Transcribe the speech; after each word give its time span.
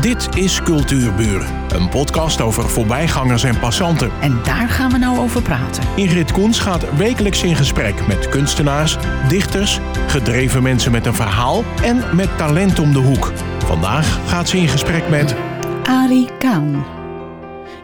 Dit 0.00 0.36
is 0.36 0.62
Cultuurburen, 0.62 1.48
een 1.74 1.88
podcast 1.88 2.40
over 2.40 2.68
voorbijgangers 2.68 3.42
en 3.42 3.58
passanten. 3.58 4.10
En 4.20 4.40
daar 4.42 4.68
gaan 4.68 4.90
we 4.90 4.98
nou 4.98 5.18
over 5.18 5.42
praten. 5.42 5.82
Ingrid 5.96 6.32
Koens 6.32 6.58
gaat 6.58 6.96
wekelijks 6.96 7.42
in 7.42 7.56
gesprek 7.56 8.06
met 8.06 8.28
kunstenaars, 8.28 8.96
dichters, 9.28 9.80
gedreven 10.06 10.62
mensen 10.62 10.92
met 10.92 11.06
een 11.06 11.14
verhaal 11.14 11.64
en 11.82 12.16
met 12.16 12.36
talent 12.36 12.78
om 12.78 12.92
de 12.92 12.98
hoek. 12.98 13.32
Vandaag 13.64 14.28
gaat 14.28 14.48
ze 14.48 14.56
in 14.56 14.68
gesprek 14.68 15.08
met 15.08 15.34
Arie 15.82 16.28
Kaan. 16.38 16.84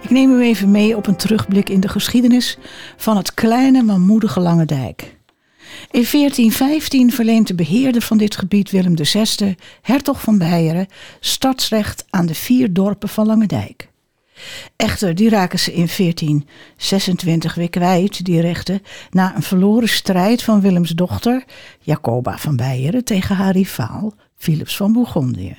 Ik 0.03 0.11
neem 0.11 0.30
u 0.30 0.43
even 0.43 0.71
mee 0.71 0.96
op 0.96 1.07
een 1.07 1.17
terugblik 1.17 1.69
in 1.69 1.80
de 1.80 1.89
geschiedenis 1.89 2.59
van 2.96 3.17
het 3.17 3.35
kleine 3.35 3.83
maar 3.83 4.01
moedige 4.01 4.41
Lange 4.41 4.64
Dijk. 4.64 5.16
In 5.91 6.07
1415 6.11 7.12
verleent 7.12 7.46
de 7.46 7.55
beheerder 7.55 8.02
van 8.02 8.19
dit 8.19 8.37
gebied 8.37 8.71
Willem 8.71 8.96
VI, 8.96 9.55
hertog 9.82 10.20
van 10.20 10.39
Beieren, 10.39 10.87
stadsrecht 11.20 12.05
aan 12.11 12.27
de 12.27 12.34
vier 12.34 12.73
dorpen 12.73 13.09
van 13.09 13.27
Langendijk. 13.27 13.88
Echter, 14.77 15.14
die 15.14 15.28
raken 15.28 15.59
ze 15.59 15.73
in 15.73 15.88
1426 15.97 17.55
weer 17.55 17.70
kwijt, 17.70 18.25
die 18.25 18.41
rechten, 18.41 18.83
na 19.11 19.37
een 19.37 19.42
verloren 19.42 19.88
strijd 19.88 20.42
van 20.42 20.61
Willems 20.61 20.91
dochter, 20.91 21.45
Jacoba 21.80 22.39
van 22.39 22.56
Beieren, 22.56 23.05
tegen 23.05 23.37
haar 23.37 23.53
rivaal, 23.53 24.12
Philips 24.37 24.77
van 24.77 24.92
Bourgondië. 24.92 25.56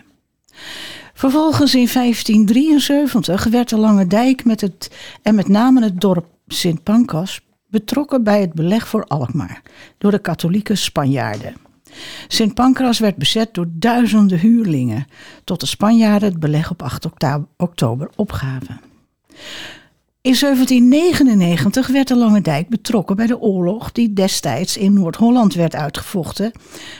Vervolgens 1.14 1.76
in 1.76 1.90
1573 1.94 3.44
werd 3.44 3.70
de 3.70 3.78
Lange 3.78 4.08
Dijk 4.08 4.46
met 4.46 4.62
het, 4.62 4.92
en 5.22 5.36
met 5.36 5.48
name 5.48 5.84
het 5.84 6.02
dorp 6.02 6.26
Sint 6.48 6.84
Pancras 6.84 7.42
betrokken 7.70 8.24
bij 8.24 8.42
het 8.42 8.54
beleg 8.54 8.88
voor 8.88 9.06
Alkmaar 9.06 9.62
door 9.98 10.12
de 10.12 10.20
katholieke 10.20 10.76
Spanjaarden. 10.76 11.56
Sint 12.28 12.54
Pancras 12.54 13.00
werd 13.00 13.16
bezet 13.16 13.54
door 13.54 13.68
duizenden 13.70 14.40
huurlingen, 14.40 15.08
tot 15.44 15.60
de 15.60 15.66
Spanjaarden 15.66 16.30
het 16.30 16.40
beleg 16.40 16.72
op 16.72 16.82
8 16.82 17.08
oktober 17.58 18.10
opgaven. 18.16 18.80
In 20.22 20.36
1799 20.40 21.88
werd 21.88 22.08
de 22.08 22.16
Lange 22.16 22.42
Dijk 22.42 22.70
betrokken 22.70 23.16
bij 23.16 23.28
de 23.28 23.40
oorlog 23.40 23.92
die 23.92 24.14
destijds 24.14 24.78
in 24.78 24.94
Noord-Holland 24.94 25.54
werd 25.54 25.76
uitgevochten 25.76 26.52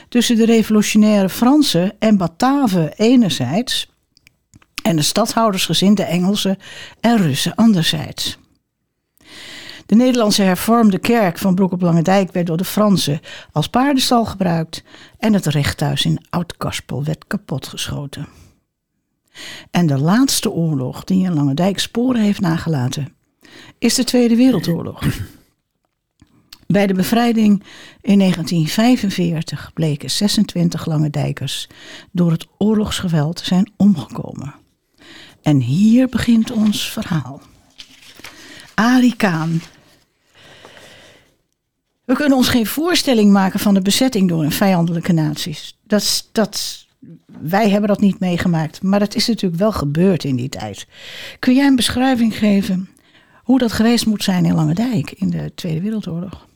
tussen 0.08 0.36
de 0.36 0.44
revolutionaire 0.44 1.28
Fransen 1.28 1.92
en 1.98 2.16
Bataven 2.16 2.92
enerzijds 2.96 3.92
en 4.82 4.96
de 4.96 5.02
stadhoudersgezinde 5.02 6.02
Engelsen 6.02 6.58
en 7.00 7.16
Russen 7.16 7.54
anderzijds. 7.54 8.38
De 9.88 9.94
Nederlandse 9.94 10.42
hervormde 10.42 10.98
kerk 10.98 11.38
van 11.38 11.54
Broek 11.54 11.72
op 11.72 11.80
Lange 11.80 12.02
Dijk 12.02 12.32
werd 12.32 12.46
door 12.46 12.56
de 12.56 12.64
Fransen 12.64 13.20
als 13.52 13.68
paardenstal 13.68 14.24
gebruikt 14.24 14.82
en 15.18 15.32
het 15.32 15.46
rechthuis 15.46 16.04
in 16.04 16.24
Oud-Karspel 16.30 17.04
werd 17.04 17.26
kapotgeschoten. 17.26 18.28
En 19.70 19.86
de 19.86 19.98
laatste 19.98 20.50
oorlog 20.50 21.04
die 21.04 21.24
in 21.24 21.34
Lange 21.34 21.54
Dijk 21.54 21.78
sporen 21.78 22.20
heeft 22.20 22.40
nagelaten, 22.40 23.14
is 23.78 23.94
de 23.94 24.04
Tweede 24.04 24.36
Wereldoorlog. 24.36 25.02
Bij 26.66 26.86
de 26.86 26.94
bevrijding 26.94 27.62
in 28.00 28.18
1945 28.18 29.70
bleken 29.74 30.10
26 30.10 30.86
Lange 30.86 31.10
Dijkers 31.10 31.68
door 32.12 32.30
het 32.30 32.46
oorlogsgeweld 32.58 33.40
zijn 33.40 33.72
omgekomen. 33.76 34.54
En 35.42 35.60
hier 35.60 36.08
begint 36.08 36.50
ons 36.50 36.90
verhaal. 36.90 37.40
Arie 38.74 39.16
Kaan 39.16 39.60
we 42.08 42.14
kunnen 42.14 42.36
ons 42.36 42.48
geen 42.48 42.66
voorstelling 42.66 43.32
maken 43.32 43.60
van 43.60 43.74
de 43.74 43.80
bezetting 43.80 44.28
door 44.28 44.42
een 44.42 44.52
vijandelijke 44.52 45.12
naties. 45.12 45.78
Dat, 45.86 46.28
dat, 46.32 46.86
wij 47.40 47.70
hebben 47.70 47.88
dat 47.88 48.00
niet 48.00 48.20
meegemaakt, 48.20 48.82
maar 48.82 48.98
dat 48.98 49.14
is 49.14 49.26
natuurlijk 49.26 49.60
wel 49.60 49.72
gebeurd 49.72 50.24
in 50.24 50.36
die 50.36 50.48
tijd. 50.48 50.86
Kun 51.38 51.54
jij 51.54 51.66
een 51.66 51.76
beschrijving 51.76 52.36
geven 52.36 52.88
hoe 53.42 53.58
dat 53.58 53.72
geweest 53.72 54.06
moet 54.06 54.22
zijn 54.22 54.44
in 54.44 54.54
Langendijk 54.54 55.10
in 55.10 55.30
de 55.30 55.52
Tweede 55.54 55.80
Wereldoorlog? 55.80 56.46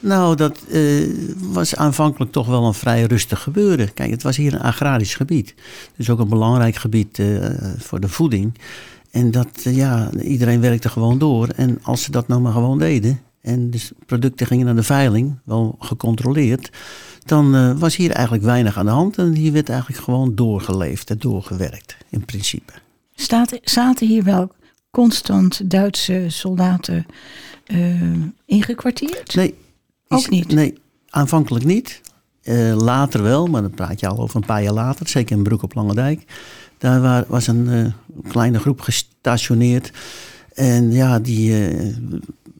Nou, 0.00 0.36
dat 0.36 0.64
uh, 0.68 1.14
was 1.38 1.76
aanvankelijk 1.76 2.32
toch 2.32 2.46
wel 2.46 2.66
een 2.66 2.74
vrij 2.74 3.02
rustig 3.02 3.42
gebeuren. 3.42 3.94
Kijk, 3.94 4.10
het 4.10 4.22
was 4.22 4.36
hier 4.36 4.54
een 4.54 4.60
agrarisch 4.60 5.14
gebied. 5.14 5.54
Dus 5.96 6.10
ook 6.10 6.18
een 6.18 6.28
belangrijk 6.28 6.76
gebied 6.76 7.18
uh, 7.18 7.46
voor 7.78 8.00
de 8.00 8.08
voeding. 8.08 8.54
En 9.10 9.30
dat, 9.30 9.64
uh, 9.66 9.76
ja, 9.76 10.10
iedereen 10.22 10.60
werkte 10.60 10.88
gewoon 10.88 11.18
door. 11.18 11.48
En 11.48 11.78
als 11.82 12.02
ze 12.02 12.10
dat 12.10 12.28
nou 12.28 12.40
maar 12.40 12.52
gewoon 12.52 12.78
deden, 12.78 13.20
en 13.40 13.70
de 13.70 13.88
producten 14.06 14.46
gingen 14.46 14.66
naar 14.66 14.74
de 14.76 14.82
veiling, 14.82 15.38
wel 15.44 15.76
gecontroleerd, 15.78 16.70
dan 17.24 17.54
uh, 17.54 17.78
was 17.78 17.96
hier 17.96 18.10
eigenlijk 18.10 18.44
weinig 18.44 18.78
aan 18.78 18.84
de 18.84 18.90
hand. 18.90 19.18
En 19.18 19.34
hier 19.34 19.52
werd 19.52 19.68
eigenlijk 19.68 20.00
gewoon 20.00 20.34
doorgeleefd 20.34 21.10
en 21.10 21.18
doorgewerkt, 21.18 21.96
in 22.08 22.24
principe. 22.24 22.72
Staat, 23.14 23.58
zaten 23.62 24.06
hier 24.06 24.22
wel 24.22 24.52
constant 24.90 25.70
Duitse 25.70 26.24
soldaten 26.28 27.06
uh, 27.66 28.02
ingekwartierd? 28.44 29.34
Nee. 29.34 29.54
Ook 30.08 30.30
niet? 30.30 30.52
Nee, 30.52 30.74
aanvankelijk 31.08 31.64
niet. 31.64 32.00
Uh, 32.42 32.76
later 32.76 33.22
wel, 33.22 33.46
maar 33.46 33.62
dan 33.62 33.70
praat 33.70 34.00
je 34.00 34.06
al 34.08 34.18
over 34.18 34.36
een 34.36 34.46
paar 34.46 34.62
jaar 34.62 34.72
later. 34.72 35.08
Zeker 35.08 35.36
in 35.36 35.42
Broek 35.42 35.62
op 35.62 35.74
Langendijk. 35.74 36.24
Daar 36.78 37.24
was 37.28 37.46
een 37.46 37.92
kleine 38.28 38.58
groep 38.58 38.80
gestationeerd. 38.80 39.92
En 40.54 40.92
ja, 40.92 41.18
die 41.18 41.54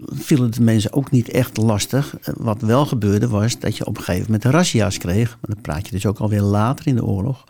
vielen 0.05 0.51
de 0.51 0.63
mensen 0.63 0.93
ook 0.93 1.11
niet 1.11 1.31
echt 1.31 1.57
lastig. 1.57 2.15
Wat 2.37 2.61
wel 2.61 2.87
gebeurde 2.87 3.29
was 3.29 3.59
dat 3.59 3.77
je 3.77 3.87
op 3.87 3.97
een 3.97 4.03
gegeven 4.03 4.33
moment 4.33 4.45
razzia's 4.45 4.99
kreeg. 4.99 5.29
Maar 5.29 5.51
dan 5.55 5.61
praat 5.61 5.87
je 5.87 5.93
dus 5.93 6.07
ook 6.07 6.19
alweer 6.19 6.43
later 6.43 6.87
in 6.87 6.95
de 6.95 7.05
oorlog. 7.05 7.45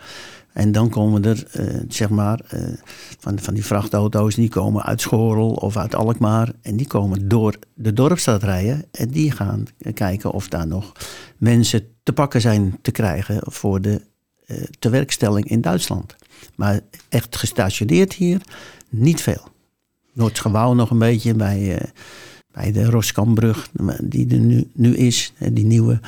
En 0.53 0.73
dan 0.73 0.89
komen 0.89 1.25
er, 1.25 1.47
uh, 1.61 1.81
zeg 1.89 2.09
maar, 2.09 2.41
uh, 2.55 2.61
van, 3.19 3.39
van 3.39 3.55
die 3.55 3.65
vrachtauto's, 3.65 4.35
die 4.35 4.49
komen 4.49 4.83
uit 4.83 5.01
Schorel 5.01 5.51
of 5.51 5.77
uit 5.77 5.95
Alkmaar. 5.95 6.53
En 6.63 6.77
die 6.77 6.87
komen 6.87 7.29
door 7.29 7.57
de 7.75 7.93
dorpstad 7.93 8.43
rijden. 8.43 8.85
En 8.91 9.09
die 9.09 9.31
gaan 9.31 9.67
kijken 9.95 10.31
of 10.31 10.49
daar 10.49 10.67
nog 10.67 10.93
mensen 11.37 11.83
te 12.03 12.13
pakken 12.13 12.41
zijn 12.41 12.79
te 12.83 12.91
krijgen 12.91 13.41
voor 13.43 13.81
de 13.81 14.09
tewerkstelling 14.79 15.49
in 15.49 15.61
Duitsland. 15.61 16.17
Maar 16.55 16.81
echt 17.09 17.37
gestationeerd 17.37 18.13
hier, 18.13 18.41
niet 18.89 19.21
veel. 19.21 19.49
Noordschouw 20.13 20.73
nog 20.73 20.91
een 20.91 20.99
beetje 20.99 21.35
bij 21.35 21.93
bij 22.53 22.73
de 22.73 22.85
Roskambrug, 22.85 23.69
die 24.03 24.33
er 24.33 24.39
nu, 24.39 24.71
nu 24.73 24.97
is, 24.97 25.33
die 25.53 25.65
nieuwe, 25.65 26.01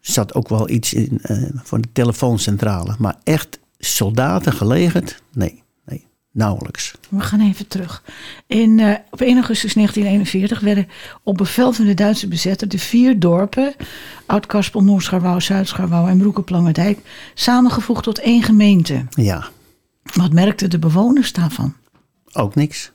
zat 0.00 0.34
ook 0.34 0.48
wel 0.48 0.70
iets 0.70 0.94
in 0.94 1.20
uh, 1.30 1.42
voor 1.54 1.80
de 1.80 1.88
telefooncentrale. 1.92 2.94
Maar 2.98 3.16
echt 3.24 3.58
soldaten 3.78 4.52
gelegerd? 4.52 5.22
Nee, 5.32 5.62
nee, 5.84 6.06
nauwelijks. 6.32 6.94
We 7.08 7.20
gaan 7.20 7.40
even 7.40 7.66
terug. 7.66 8.02
In, 8.46 8.78
uh, 8.78 8.94
op 9.10 9.20
1 9.20 9.34
augustus 9.34 9.74
1941 9.74 10.60
werden 10.60 10.88
op 11.22 11.36
bevel 11.36 11.72
van 11.72 11.84
de 11.84 11.94
Duitse 11.94 12.28
bezetter 12.28 12.68
de 12.68 12.78
vier 12.78 13.18
dorpen, 13.18 13.74
Oud-Karspel, 14.26 14.82
Noord-Scharwouw, 14.82 15.40
Zuid-Scharwouw 15.40 16.06
en 16.06 16.18
Broek 16.18 16.44
samengevoegd 17.34 18.02
tot 18.02 18.18
één 18.18 18.42
gemeente. 18.42 19.04
Ja. 19.10 19.48
Wat 20.14 20.32
merkten 20.32 20.70
de 20.70 20.78
bewoners 20.78 21.32
daarvan? 21.32 21.74
Ook 22.32 22.54
niks. 22.54 22.92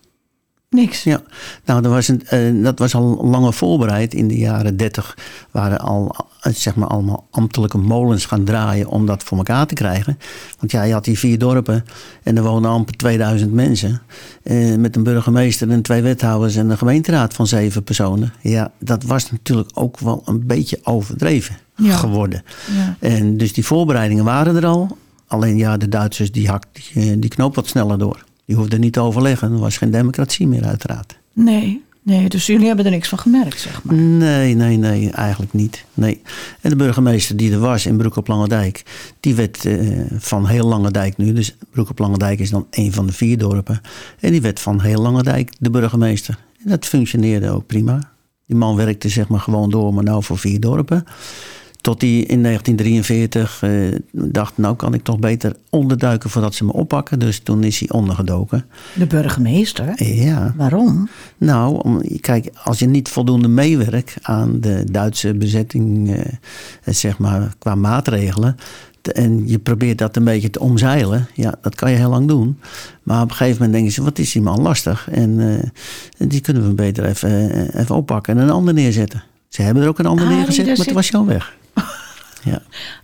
Niks. 0.75 1.03
Ja, 1.03 1.21
nou, 1.65 1.81
dat 1.81 1.91
was, 1.91 2.07
een, 2.07 2.21
uh, 2.33 2.63
dat 2.63 2.79
was 2.79 2.95
al 2.95 3.25
langer 3.25 3.53
voorbereid. 3.53 4.13
In 4.13 4.27
de 4.27 4.37
jaren 4.37 4.77
dertig 4.77 5.17
waren 5.51 5.79
al 5.79 6.15
zeg 6.41 6.75
maar, 6.75 6.87
allemaal 6.87 7.27
ambtelijke 7.31 7.77
molens 7.77 8.25
gaan 8.25 8.43
draaien 8.43 8.87
om 8.87 9.05
dat 9.05 9.23
voor 9.23 9.37
elkaar 9.37 9.65
te 9.67 9.73
krijgen. 9.73 10.17
Want 10.59 10.71
ja, 10.71 10.83
je 10.83 10.93
had 10.93 11.05
die 11.05 11.19
vier 11.19 11.37
dorpen 11.37 11.85
en 12.23 12.37
er 12.37 12.43
woonden 12.43 12.71
amper 12.71 12.97
2000 12.97 13.53
mensen. 13.53 14.01
Uh, 14.43 14.75
met 14.75 14.95
een 14.95 15.03
burgemeester 15.03 15.69
en 15.69 15.81
twee 15.81 16.01
wethouders 16.01 16.55
en 16.55 16.69
een 16.69 16.77
gemeenteraad 16.77 17.33
van 17.33 17.47
zeven 17.47 17.83
personen. 17.83 18.33
Ja, 18.41 18.71
dat 18.79 19.03
was 19.03 19.31
natuurlijk 19.31 19.69
ook 19.73 19.99
wel 19.99 20.21
een 20.25 20.45
beetje 20.47 20.79
overdreven 20.83 21.57
ja. 21.75 21.95
geworden. 21.95 22.43
Ja. 22.75 22.95
En 22.99 23.37
dus 23.37 23.53
die 23.53 23.65
voorbereidingen 23.65 24.23
waren 24.23 24.55
er 24.55 24.65
al. 24.65 24.97
Alleen 25.27 25.57
ja, 25.57 25.77
de 25.77 25.89
Duitsers 25.89 26.31
die 26.31 26.47
hakt 26.47 26.67
die, 26.93 27.19
die 27.19 27.29
knoop 27.29 27.55
wat 27.55 27.67
sneller 27.67 27.97
door. 27.97 28.23
Je 28.51 28.57
hoefde 28.57 28.79
niet 28.79 28.93
te 28.93 28.99
overleggen. 28.99 29.51
Er 29.51 29.59
was 29.59 29.77
geen 29.77 29.91
democratie 29.91 30.47
meer 30.47 30.65
uiteraard. 30.65 31.19
Nee, 31.33 31.83
nee, 32.01 32.29
dus 32.29 32.45
jullie 32.45 32.67
hebben 32.67 32.85
er 32.85 32.91
niks 32.91 33.09
van 33.09 33.17
gemerkt, 33.17 33.59
zeg 33.59 33.83
maar. 33.83 33.95
Nee, 33.95 34.55
nee, 34.55 34.77
nee, 34.77 35.09
eigenlijk 35.09 35.53
niet. 35.53 35.85
Nee. 35.93 36.21
En 36.61 36.69
de 36.69 36.75
burgemeester 36.75 37.37
die 37.37 37.51
er 37.51 37.59
was 37.59 37.85
in 37.85 37.97
Broek 37.97 38.15
op 38.15 38.27
Langendijk, 38.27 38.83
die 39.19 39.35
werd 39.35 39.65
uh, 39.65 40.05
van 40.17 40.47
heel 40.47 40.67
Langendijk 40.67 41.17
nu. 41.17 41.33
Dus 41.33 41.55
Broek 41.71 41.89
op 41.89 41.99
Langendijk 41.99 42.39
is 42.39 42.49
dan 42.49 42.67
een 42.69 42.93
van 42.93 43.07
de 43.07 43.13
vier 43.13 43.37
dorpen. 43.37 43.81
En 44.19 44.31
die 44.31 44.41
werd 44.41 44.59
van 44.59 44.81
heel 44.81 45.01
Langendijk 45.01 45.51
de 45.59 45.69
burgemeester. 45.69 46.37
En 46.63 46.69
dat 46.69 46.85
functioneerde 46.85 47.49
ook 47.49 47.65
prima. 47.65 48.11
Die 48.47 48.55
man 48.55 48.75
werkte 48.75 49.09
zeg 49.09 49.27
maar 49.27 49.39
gewoon 49.39 49.69
door, 49.69 49.93
maar 49.93 50.03
nou 50.03 50.23
voor 50.23 50.37
vier 50.37 50.59
dorpen. 50.59 51.03
Tot 51.81 52.01
hij 52.01 52.09
in 52.19 52.43
1943 52.43 53.61
eh, 53.63 53.71
dacht, 54.11 54.57
nou 54.57 54.75
kan 54.75 54.93
ik 54.93 55.03
toch 55.03 55.19
beter 55.19 55.55
onderduiken 55.69 56.29
voordat 56.29 56.53
ze 56.55 56.65
me 56.65 56.73
oppakken. 56.73 57.19
Dus 57.19 57.39
toen 57.39 57.63
is 57.63 57.79
hij 57.79 57.89
ondergedoken. 57.89 58.65
De 58.95 59.05
burgemeester? 59.07 60.03
Ja. 60.03 60.53
Waarom? 60.57 61.09
Nou, 61.37 61.81
om, 61.83 62.01
kijk, 62.19 62.49
als 62.63 62.79
je 62.79 62.85
niet 62.87 63.09
voldoende 63.09 63.47
meewerkt 63.47 64.15
aan 64.21 64.59
de 64.59 64.83
Duitse 64.91 65.33
bezetting, 65.33 66.15
eh, 66.15 66.25
zeg 66.85 67.17
maar, 67.17 67.53
qua 67.59 67.75
maatregelen. 67.75 68.55
En 69.13 69.47
je 69.47 69.59
probeert 69.59 69.97
dat 69.97 70.15
een 70.15 70.23
beetje 70.23 70.49
te 70.49 70.59
omzeilen. 70.59 71.27
Ja, 71.33 71.53
dat 71.61 71.75
kan 71.75 71.91
je 71.91 71.97
heel 71.97 72.09
lang 72.09 72.27
doen. 72.27 72.59
Maar 73.03 73.21
op 73.21 73.29
een 73.29 73.35
gegeven 73.35 73.55
moment 73.57 73.73
denken 73.73 73.91
ze, 73.93 74.03
wat 74.03 74.19
is 74.19 74.31
die 74.31 74.41
man 74.41 74.61
lastig? 74.61 75.07
En 75.11 75.59
eh, 76.19 76.27
die 76.29 76.41
kunnen 76.41 76.67
we 76.67 76.73
beter 76.73 77.05
even, 77.05 77.51
even 77.79 77.95
oppakken 77.95 78.37
en 78.37 78.43
een 78.43 78.49
ander 78.49 78.73
neerzetten. 78.73 79.23
Ze 79.49 79.61
hebben 79.61 79.83
er 79.83 79.89
ook 79.89 79.99
een 79.99 80.05
ander 80.05 80.25
Arie, 80.25 80.37
neergezet, 80.37 80.65
maar 80.65 80.75
zit- 80.75 80.85
toen 80.85 80.95
was 80.95 81.07
je 81.07 81.17
al 81.17 81.25
weg. 81.25 81.55
Ja. 82.43 82.61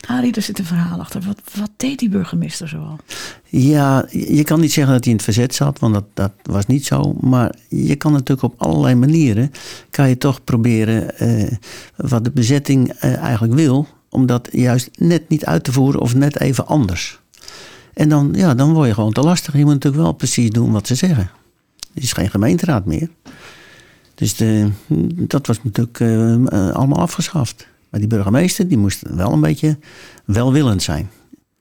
Arie, 0.07 0.33
er 0.33 0.41
zit 0.41 0.59
een 0.59 0.65
verhaal 0.65 0.99
achter. 0.99 1.21
Wat, 1.21 1.41
wat 1.55 1.69
deed 1.77 1.99
die 1.99 2.09
burgemeester 2.09 2.67
zoal? 2.67 2.99
Ja, 3.45 4.05
je 4.09 4.43
kan 4.43 4.59
niet 4.59 4.73
zeggen 4.73 4.93
dat 4.93 5.03
hij 5.03 5.11
in 5.11 5.17
het 5.17 5.25
verzet 5.25 5.55
zat, 5.55 5.79
want 5.79 5.93
dat, 5.93 6.05
dat 6.13 6.31
was 6.43 6.65
niet 6.65 6.85
zo. 6.85 7.13
Maar 7.19 7.55
je 7.67 7.95
kan 7.95 8.11
natuurlijk 8.11 8.53
op 8.53 8.61
allerlei 8.61 8.95
manieren, 8.95 9.51
kan 9.89 10.09
je 10.09 10.17
toch 10.17 10.43
proberen 10.43 11.17
eh, 11.17 11.51
wat 11.95 12.23
de 12.23 12.31
bezetting 12.31 12.89
eh, 12.89 13.15
eigenlijk 13.15 13.53
wil, 13.53 13.87
om 14.09 14.25
dat 14.25 14.49
juist 14.51 14.89
net 14.97 15.29
niet 15.29 15.45
uit 15.45 15.63
te 15.63 15.71
voeren 15.71 16.01
of 16.01 16.15
net 16.15 16.39
even 16.39 16.67
anders. 16.67 17.19
En 17.93 18.09
dan, 18.09 18.31
ja, 18.35 18.55
dan 18.55 18.73
word 18.73 18.87
je 18.87 18.93
gewoon 18.93 19.13
te 19.13 19.21
lastig. 19.21 19.53
Je 19.53 19.63
moet 19.63 19.73
natuurlijk 19.73 20.03
wel 20.03 20.13
precies 20.13 20.49
doen 20.49 20.71
wat 20.71 20.87
ze 20.87 20.95
zeggen. 20.95 21.29
Het 21.93 22.03
is 22.03 22.13
geen 22.13 22.29
gemeenteraad 22.29 22.85
meer. 22.85 23.09
Dus 24.15 24.35
de, 24.35 24.69
dat 25.13 25.47
was 25.47 25.63
natuurlijk 25.63 25.99
eh, 25.99 26.69
allemaal 26.69 26.99
afgeschaft. 26.99 27.67
Maar 27.89 27.99
die 27.99 28.09
burgemeester 28.09 28.67
die 28.67 28.77
moest 28.77 29.01
wel 29.09 29.31
een 29.31 29.41
beetje 29.41 29.77
welwillend 30.25 30.83
zijn. 30.83 31.09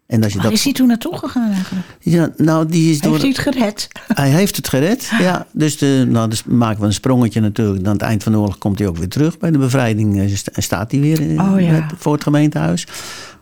En 0.06 0.23
als 0.25 0.32
je 0.32 0.40
dat 0.40 0.52
is 0.52 0.64
hij 0.64 0.73
toen 0.73 0.87
naartoe 0.87 1.19
gegaan 1.19 1.50
eigenlijk? 1.52 1.87
ja, 2.00 2.31
nou, 2.37 2.67
die 2.67 2.90
is 2.90 3.00
door. 3.00 3.11
Heeft 3.19 3.23
hij 3.23 3.31
het 3.31 3.56
gered? 3.56 3.88
Hij 4.06 4.31
heeft 4.31 4.56
het 4.56 4.69
gered. 4.69 5.11
Ja, 5.19 5.46
dus, 5.52 5.78
de, 5.78 6.05
nou, 6.08 6.28
dus 6.31 6.44
maken 6.44 6.81
we 6.81 6.87
een 6.87 6.93
sprongetje 6.93 7.40
natuurlijk. 7.40 7.87
Aan 7.87 7.93
het 7.93 8.02
eind 8.02 8.23
van 8.23 8.32
de 8.32 8.38
oorlog 8.38 8.58
komt 8.58 8.78
hij 8.78 8.88
ook 8.88 8.96
weer 8.96 9.08
terug. 9.08 9.38
Bij 9.38 9.50
de 9.50 9.58
bevrijding 9.58 10.20
eh, 10.20 10.34
sta- 10.37 10.61
staat 10.61 10.90
hij 10.90 11.00
weer 11.00 11.20
in, 11.20 11.40
Oh, 11.40 11.61
ja. 11.61 11.88
voor 11.96 12.12
het 12.12 12.23
gemeentehuis. 12.23 12.87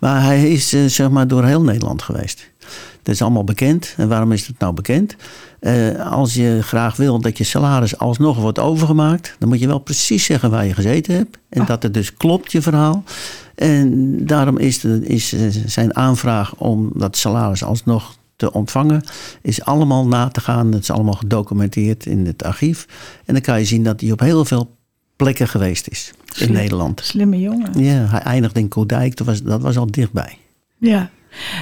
Maar 0.00 0.22
hij 0.22 0.50
is 0.52 0.72
eh, 0.72 0.84
zeg 0.84 1.10
maar 1.10 1.28
door 1.28 1.44
heel 1.44 1.62
Nederland 1.62 2.02
geweest. 2.02 2.50
Dat 3.04 3.14
is 3.14 3.22
allemaal 3.22 3.44
bekend. 3.44 3.94
En 3.96 4.08
waarom 4.08 4.32
is 4.32 4.46
het 4.46 4.58
nou 4.58 4.74
bekend? 4.74 5.16
Eh, 5.60 6.12
als 6.12 6.34
je 6.34 6.58
graag 6.62 6.96
wil 6.96 7.20
dat 7.20 7.38
je 7.38 7.44
salaris 7.44 7.98
alsnog 7.98 8.36
wordt 8.36 8.58
overgemaakt, 8.58 9.36
dan 9.38 9.48
moet 9.48 9.60
je 9.60 9.66
wel 9.66 9.78
precies 9.78 10.24
zeggen 10.24 10.50
waar 10.50 10.66
je 10.66 10.74
gezeten 10.74 11.14
hebt. 11.14 11.38
En 11.48 11.64
dat 11.64 11.82
het 11.82 11.94
dus 11.94 12.16
klopt, 12.16 12.52
je 12.52 12.62
verhaal. 12.62 13.04
En 13.54 14.16
daarom 14.26 14.58
is, 14.58 14.80
de, 14.80 15.06
is 15.06 15.32
eh, 15.32 15.40
zijn 15.66 15.96
aanvraag 15.96 16.54
om 16.56 16.90
dat 16.94 17.16
salaris 17.16 17.64
alsnog 17.64 18.16
te 18.36 18.52
ontvangen, 18.52 19.02
is 19.42 19.62
allemaal 19.62 20.06
na 20.06 20.28
te 20.28 20.40
gaan. 20.40 20.72
Het 20.72 20.82
is 20.82 20.90
allemaal 20.90 21.14
gedocumenteerd 21.14 22.06
in 22.06 22.26
het 22.26 22.44
archief. 22.44 22.86
En 23.24 23.34
dan 23.34 23.42
kan 23.42 23.58
je 23.58 23.64
zien 23.64 23.84
dat 23.84 24.00
hij 24.00 24.12
op 24.12 24.20
heel 24.20 24.44
veel 24.44 24.76
plekken 25.16 25.48
geweest 25.48 25.88
is 25.88 26.12
in. 26.36 26.52
Nederland. 26.52 27.00
Slimme 27.04 27.40
jongen. 27.40 27.82
Ja, 27.82 28.06
hij 28.06 28.20
eindigde 28.20 28.60
in 28.60 28.68
Koerdijk, 28.68 29.16
dat 29.16 29.26
was, 29.26 29.42
dat 29.42 29.60
was 29.60 29.76
al 29.76 29.90
dichtbij. 29.90 30.38
Ja. 30.78 31.10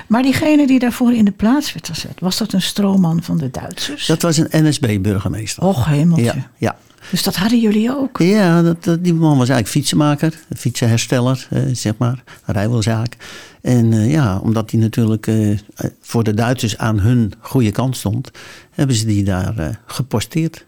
Maar 0.06 0.22
diegene 0.22 0.66
die 0.66 0.78
daarvoor 0.78 1.12
in 1.12 1.24
de 1.24 1.30
plaats 1.30 1.72
werd 1.72 1.88
gezet, 1.88 2.20
was 2.20 2.38
dat 2.38 2.52
een 2.52 2.62
stroomman 2.62 3.22
van 3.22 3.38
de 3.38 3.50
Duitsers? 3.50 4.06
Dat 4.06 4.22
was 4.22 4.36
een 4.36 4.64
NSB-burgemeester. 4.68 5.62
Och, 5.62 5.86
hemeltje. 5.86 6.24
Ja, 6.24 6.50
ja. 6.58 6.76
Dus 7.10 7.22
dat 7.22 7.36
hadden 7.36 7.60
jullie 7.60 7.96
ook? 7.96 8.18
Ja, 8.18 8.62
dat, 8.62 8.84
dat- 8.84 9.04
die 9.04 9.14
man 9.14 9.38
was 9.38 9.48
eigenlijk 9.48 9.68
fietsenmaker, 9.68 10.34
fietsenhersteller, 10.56 11.46
eh, 11.50 11.62
zeg 11.72 11.92
maar, 11.98 12.22
rijwielzaak. 12.44 13.16
En 13.62 13.92
eh, 13.92 14.10
ja, 14.10 14.38
omdat 14.38 14.70
hij 14.70 14.80
natuurlijk 14.80 15.26
eh, 15.26 15.56
voor 16.00 16.24
de 16.24 16.34
Duitsers 16.34 16.78
aan 16.78 16.98
hun 17.00 17.32
goede 17.40 17.70
kant 17.70 17.96
stond, 17.96 18.30
hebben 18.70 18.96
ze 18.96 19.06
die 19.06 19.24
daar 19.24 19.80
geposteerd. 19.86 20.64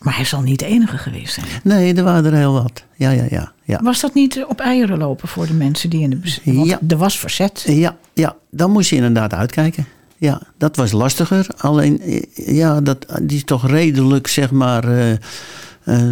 Maar 0.00 0.16
hij 0.16 0.24
zal 0.24 0.40
niet 0.40 0.58
de 0.58 0.66
enige 0.66 0.98
geweest 0.98 1.34
zijn. 1.34 1.46
Nee, 1.62 1.94
er 1.94 2.04
waren 2.04 2.24
er 2.24 2.38
heel 2.38 2.52
wat. 2.52 2.84
Ja, 2.96 3.10
ja, 3.10 3.24
ja. 3.30 3.52
Ja, 3.64 3.80
Was 3.82 4.00
dat 4.00 4.14
niet 4.14 4.44
op 4.48 4.60
eieren 4.60 4.98
lopen 4.98 5.28
voor 5.28 5.46
de 5.46 5.52
mensen 5.52 5.90
die 5.90 6.00
in 6.02 6.10
de 6.10 6.16
bezit... 6.16 6.44
Want 6.44 6.66
Ja. 6.66 6.80
er 6.88 6.96
was 6.96 7.18
verzet. 7.18 7.64
ja, 7.68 7.96
ja 8.14 8.36
dan 8.50 8.70
moest 8.70 8.90
je 8.90 8.96
inderdaad 8.96 9.32
uitkijken. 9.34 9.86
Ja, 10.18 10.40
dat 10.58 10.76
was 10.76 10.92
lastiger. 10.92 11.46
Alleen, 11.56 12.00
ja, 12.34 12.80
dat, 12.80 13.06
die 13.22 13.36
is 13.36 13.44
toch 13.44 13.66
redelijk, 13.66 14.26
zeg 14.26 14.50
maar, 14.50 14.84
eh, 14.88 15.12
eh, 15.12 15.18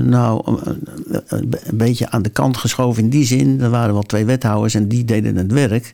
nou, 0.02 0.58
eh, 1.10 1.20
een 1.28 1.54
beetje 1.76 2.10
aan 2.10 2.22
de 2.22 2.28
kant 2.28 2.56
geschoven 2.56 3.02
in 3.02 3.08
die 3.08 3.24
zin. 3.26 3.60
Er 3.60 3.70
waren 3.70 3.92
wel 3.92 4.02
twee 4.02 4.24
wethouders 4.24 4.74
en 4.74 4.88
die 4.88 5.04
deden 5.04 5.36
het 5.36 5.52
werk. 5.52 5.92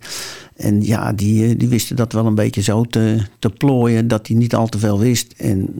En 0.57 0.83
ja, 0.83 1.13
die, 1.13 1.57
die 1.57 1.69
wisten 1.69 1.97
dat 1.97 2.13
wel 2.13 2.27
een 2.27 2.35
beetje 2.35 2.63
zo 2.63 2.85
te, 2.85 3.19
te 3.39 3.51
plooien 3.51 4.09
dat 4.09 4.27
hij 4.27 4.37
niet 4.37 4.55
al 4.55 4.67
te 4.67 4.79
veel 4.79 4.99
wist. 4.99 5.35
En 5.37 5.75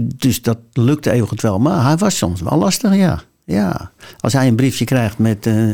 dus 0.00 0.42
dat 0.42 0.58
lukte 0.72 1.26
wel. 1.42 1.58
Maar 1.58 1.84
hij 1.84 1.96
was 1.96 2.16
soms 2.16 2.40
wel 2.40 2.58
lastig, 2.58 2.94
ja. 2.94 3.22
ja. 3.44 3.90
Als 4.20 4.32
hij 4.32 4.48
een 4.48 4.56
briefje 4.56 4.84
krijgt 4.84 5.18
met... 5.18 5.46
eh, 5.46 5.70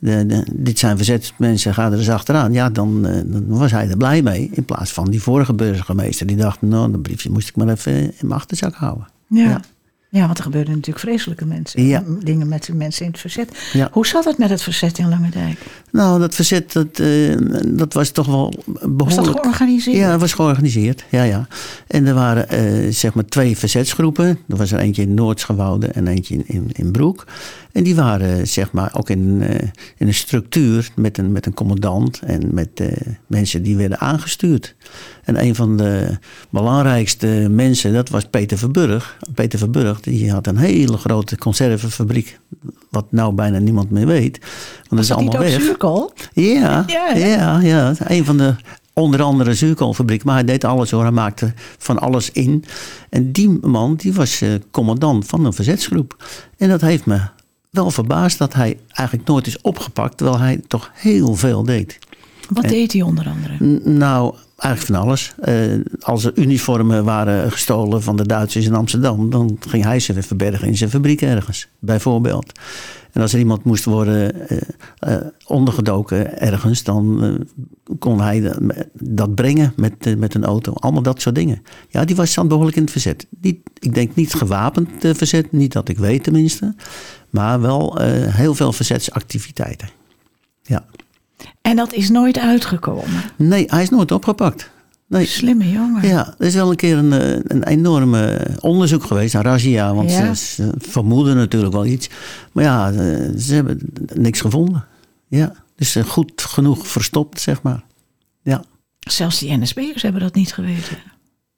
de, 0.00 0.26
de, 0.26 0.46
dit 0.52 0.78
zijn 0.78 0.96
verzetsmensen, 0.96 1.74
ga 1.74 1.86
er 1.86 1.98
eens 1.98 2.08
achteraan. 2.08 2.52
Ja, 2.52 2.70
dan, 2.70 3.06
eh, 3.06 3.20
dan 3.24 3.46
was 3.46 3.70
hij 3.70 3.88
er 3.88 3.96
blij 3.96 4.22
mee. 4.22 4.50
In 4.52 4.64
plaats 4.64 4.92
van 4.92 5.10
die 5.10 5.22
vorige 5.22 5.54
burgemeester. 5.54 6.26
Die 6.26 6.36
dacht, 6.36 6.62
nou, 6.62 6.90
dat 6.90 7.02
briefje 7.02 7.30
moest 7.30 7.48
ik 7.48 7.56
maar 7.56 7.68
even 7.68 7.92
in 7.92 8.12
mijn 8.20 8.32
achterzak 8.32 8.74
houden. 8.74 9.08
Ja. 9.26 9.48
Ja. 9.48 9.60
Ja. 10.10 10.26
want 10.26 10.38
er 10.38 10.44
gebeurden 10.44 10.74
natuurlijk 10.74 11.04
vreselijke 11.04 11.46
mensen. 11.46 11.86
Ja. 11.86 12.04
Dingen 12.22 12.48
met 12.48 12.64
de 12.64 12.74
mensen 12.74 13.04
in 13.04 13.10
het 13.10 13.20
verzet. 13.20 13.70
Ja. 13.72 13.88
Hoe 13.92 14.06
zat 14.06 14.24
het 14.24 14.38
met 14.38 14.50
het 14.50 14.62
verzet 14.62 14.98
in 14.98 15.08
Langendijk? 15.08 15.58
Nou, 15.90 16.20
dat 16.20 16.34
verzet, 16.34 16.72
dat, 16.72 16.98
eh, 16.98 17.36
dat 17.66 17.92
was 17.92 18.10
toch 18.10 18.26
wel 18.26 18.52
behoorlijk... 18.64 19.02
Was 19.02 19.26
dat 19.26 19.40
georganiseerd? 19.40 19.96
Ja, 19.96 20.10
het 20.10 20.20
was 20.20 20.32
georganiseerd. 20.32 21.04
Ja, 21.10 21.22
ja. 21.22 21.46
En 21.86 22.06
er 22.06 22.14
waren 22.14 22.48
eh, 22.48 22.92
zeg 22.92 23.14
maar 23.14 23.24
twee 23.24 23.56
verzetsgroepen. 23.56 24.38
Er 24.48 24.56
was 24.56 24.72
er 24.72 24.78
eentje 24.78 25.02
in 25.02 25.14
Noordsgewoude 25.14 25.86
en 25.86 26.06
eentje 26.06 26.34
in, 26.34 26.44
in, 26.46 26.70
in 26.72 26.90
Broek. 26.90 27.26
En 27.72 27.82
die 27.82 27.94
waren 27.94 28.48
zeg 28.48 28.72
maar 28.72 28.90
ook 28.96 29.10
in, 29.10 29.42
eh, 29.42 29.68
in 29.96 30.06
een 30.06 30.14
structuur 30.14 30.90
met 30.96 31.18
een, 31.18 31.32
met 31.32 31.46
een 31.46 31.54
commandant 31.54 32.20
en 32.22 32.48
met 32.54 32.68
eh, 32.74 32.88
mensen 33.26 33.62
die 33.62 33.76
werden 33.76 33.98
aangestuurd. 33.98 34.74
En 35.24 35.42
een 35.44 35.54
van 35.54 35.76
de 35.76 36.18
belangrijkste 36.50 37.26
mensen, 37.50 37.92
dat 37.92 38.08
was 38.08 38.24
Peter 38.24 38.58
Verburg. 38.58 39.16
Peter 39.34 39.58
Verburg, 39.58 40.00
die 40.00 40.30
had 40.32 40.46
een 40.46 40.56
hele 40.56 40.96
grote 40.96 41.36
conservenfabriek. 41.38 42.38
Wat 42.90 43.06
nou 43.10 43.34
bijna 43.34 43.58
niemand 43.58 43.90
meer 43.90 44.06
weet. 44.06 44.38
Want 44.38 44.48
dat 44.88 44.98
Was 44.98 45.08
is 45.08 45.12
allemaal 45.12 45.38
weg. 45.38 45.60
zuurkool? 45.62 46.12
Ja, 46.32 46.84
Ja, 46.86 47.12
ja, 47.14 47.60
ja, 47.60 47.94
Een 47.98 48.24
van 48.24 48.36
de 48.36 48.54
onder 48.92 49.22
andere 49.22 49.54
zuurkoolfabriek. 49.54 50.24
Maar 50.24 50.34
hij 50.34 50.44
deed 50.44 50.64
alles 50.64 50.90
hoor. 50.90 51.02
Hij 51.02 51.10
maakte 51.10 51.52
van 51.78 51.98
alles 51.98 52.30
in. 52.30 52.64
En 53.10 53.32
die 53.32 53.48
man 53.66 53.94
die 53.96 54.12
was 54.12 54.40
eh, 54.40 54.48
commandant 54.70 55.26
van 55.26 55.44
een 55.44 55.52
verzetsgroep. 55.52 56.24
En 56.56 56.68
dat 56.68 56.80
heeft 56.80 57.06
me 57.06 57.20
wel 57.70 57.90
verbaasd 57.90 58.38
dat 58.38 58.54
hij 58.54 58.78
eigenlijk 58.92 59.28
nooit 59.28 59.46
is 59.46 59.60
opgepakt. 59.60 60.16
Terwijl 60.16 60.38
hij 60.38 60.60
toch 60.68 60.90
heel 60.94 61.34
veel 61.34 61.62
deed. 61.62 61.98
Wat 62.48 62.68
deed 62.68 62.92
hij 62.92 63.02
onder 63.02 63.28
andere? 63.28 63.80
Nou, 63.84 64.34
eigenlijk 64.56 64.98
van 64.98 65.08
alles. 65.08 65.34
Eh, 65.40 65.54
als 66.00 66.24
er 66.24 66.32
uniformen 66.34 67.04
waren 67.04 67.52
gestolen 67.52 68.02
van 68.02 68.16
de 68.16 68.26
Duitsers 68.26 68.66
in 68.66 68.74
Amsterdam, 68.74 69.30
dan 69.30 69.56
ging 69.68 69.84
hij 69.84 70.00
ze 70.00 70.22
verbergen 70.22 70.68
in 70.68 70.76
zijn 70.76 70.90
fabriek 70.90 71.22
ergens, 71.22 71.68
bijvoorbeeld. 71.78 72.52
En 73.12 73.20
als 73.22 73.32
er 73.32 73.38
iemand 73.38 73.64
moest 73.64 73.84
worden 73.84 74.48
eh, 74.48 74.58
eh, 74.98 75.26
ondergedoken 75.46 76.40
ergens, 76.40 76.82
dan 76.82 77.24
eh, 77.24 77.34
kon 77.98 78.20
hij 78.20 78.54
dat 78.92 79.34
brengen 79.34 79.72
met, 79.76 80.18
met 80.18 80.34
een 80.34 80.44
auto. 80.44 80.72
Allemaal 80.72 81.02
dat 81.02 81.20
soort 81.20 81.34
dingen. 81.34 81.62
Ja, 81.88 82.04
die 82.04 82.16
was 82.16 82.34
dan 82.34 82.48
behoorlijk 82.48 82.76
in 82.76 82.82
het 82.82 82.90
verzet. 82.90 83.26
Niet, 83.40 83.58
ik 83.78 83.94
denk 83.94 84.14
niet 84.14 84.34
gewapend 84.34 84.88
verzet, 84.98 85.52
niet 85.52 85.72
dat 85.72 85.88
ik 85.88 85.98
weet 85.98 86.24
tenminste. 86.24 86.74
Maar 87.30 87.60
wel 87.60 87.98
heel 88.28 88.54
veel 88.54 88.72
verzetsactiviteiten. 88.72 89.88
Ja. 90.62 90.84
En 91.62 91.76
dat 91.76 91.92
is 91.92 92.10
nooit 92.10 92.38
uitgekomen. 92.38 93.22
Nee, 93.36 93.64
hij 93.66 93.82
is 93.82 93.90
nooit 93.90 94.12
opgepakt. 94.12 94.70
Nee. 95.10 95.26
Slimme 95.26 95.70
jongen. 95.70 96.08
Ja, 96.08 96.34
er 96.38 96.46
is 96.46 96.54
wel 96.54 96.70
een 96.70 96.76
keer 96.76 96.96
een, 96.96 97.12
eh, 97.12 97.38
een 97.42 97.62
enorm 97.64 98.14
eh, 98.14 98.56
onderzoek 98.60 99.04
geweest 99.04 99.34
naar 99.34 99.44
Razzia. 99.44 99.94
Want 99.94 100.10
Ja. 100.10 100.34
ze, 100.34 100.44
ze 100.54 100.72
vermoeden 100.78 101.36
natuurlijk 101.36 101.72
wel 101.72 101.86
iets. 101.86 102.08
Maar 102.52 102.64
ja, 102.64 102.92
eh, 102.92 103.28
ze 103.38 103.54
hebben 103.54 103.80
niks 104.14 104.40
gevonden. 104.40 104.84
Ja, 105.28 105.52
dus 105.76 105.96
eh, 105.96 106.04
goed 106.04 106.32
genoeg 106.42 106.86
verstopt, 106.86 107.40
zeg 107.40 107.62
maar. 107.62 107.82
Ja, 108.42 108.64
Zelfs 108.98 109.38
die 109.38 109.56
NSB'ers 109.56 110.02
hebben 110.02 110.20
dat 110.20 110.34
niet 110.34 110.52
geweten. 110.54 110.96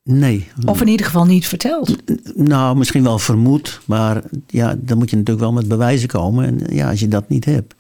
nee. 0.03 0.49
Of 0.65 0.81
in 0.81 0.89
ieder 0.89 1.07
geval 1.07 1.25
niet 1.25 1.47
verteld. 1.47 1.97
Nou, 2.37 2.77
misschien 2.77 3.03
wel 3.03 3.19
vermoed. 3.19 3.81
Maar 3.85 4.23
ja, 4.47 4.75
dan 4.79 4.99
moet 4.99 5.11
je 5.11 5.17
natuurlijk 5.17 5.45
wel 5.45 5.53
met 5.53 5.69
bewijzen 5.69 6.09
komen. 6.09 6.47
En 6.47 6.75
ja, 6.77 6.91
als 6.91 7.01
je 7.01 7.09
dat 7.09 7.29
niet 7.29 7.45
hebt, 7.45 7.75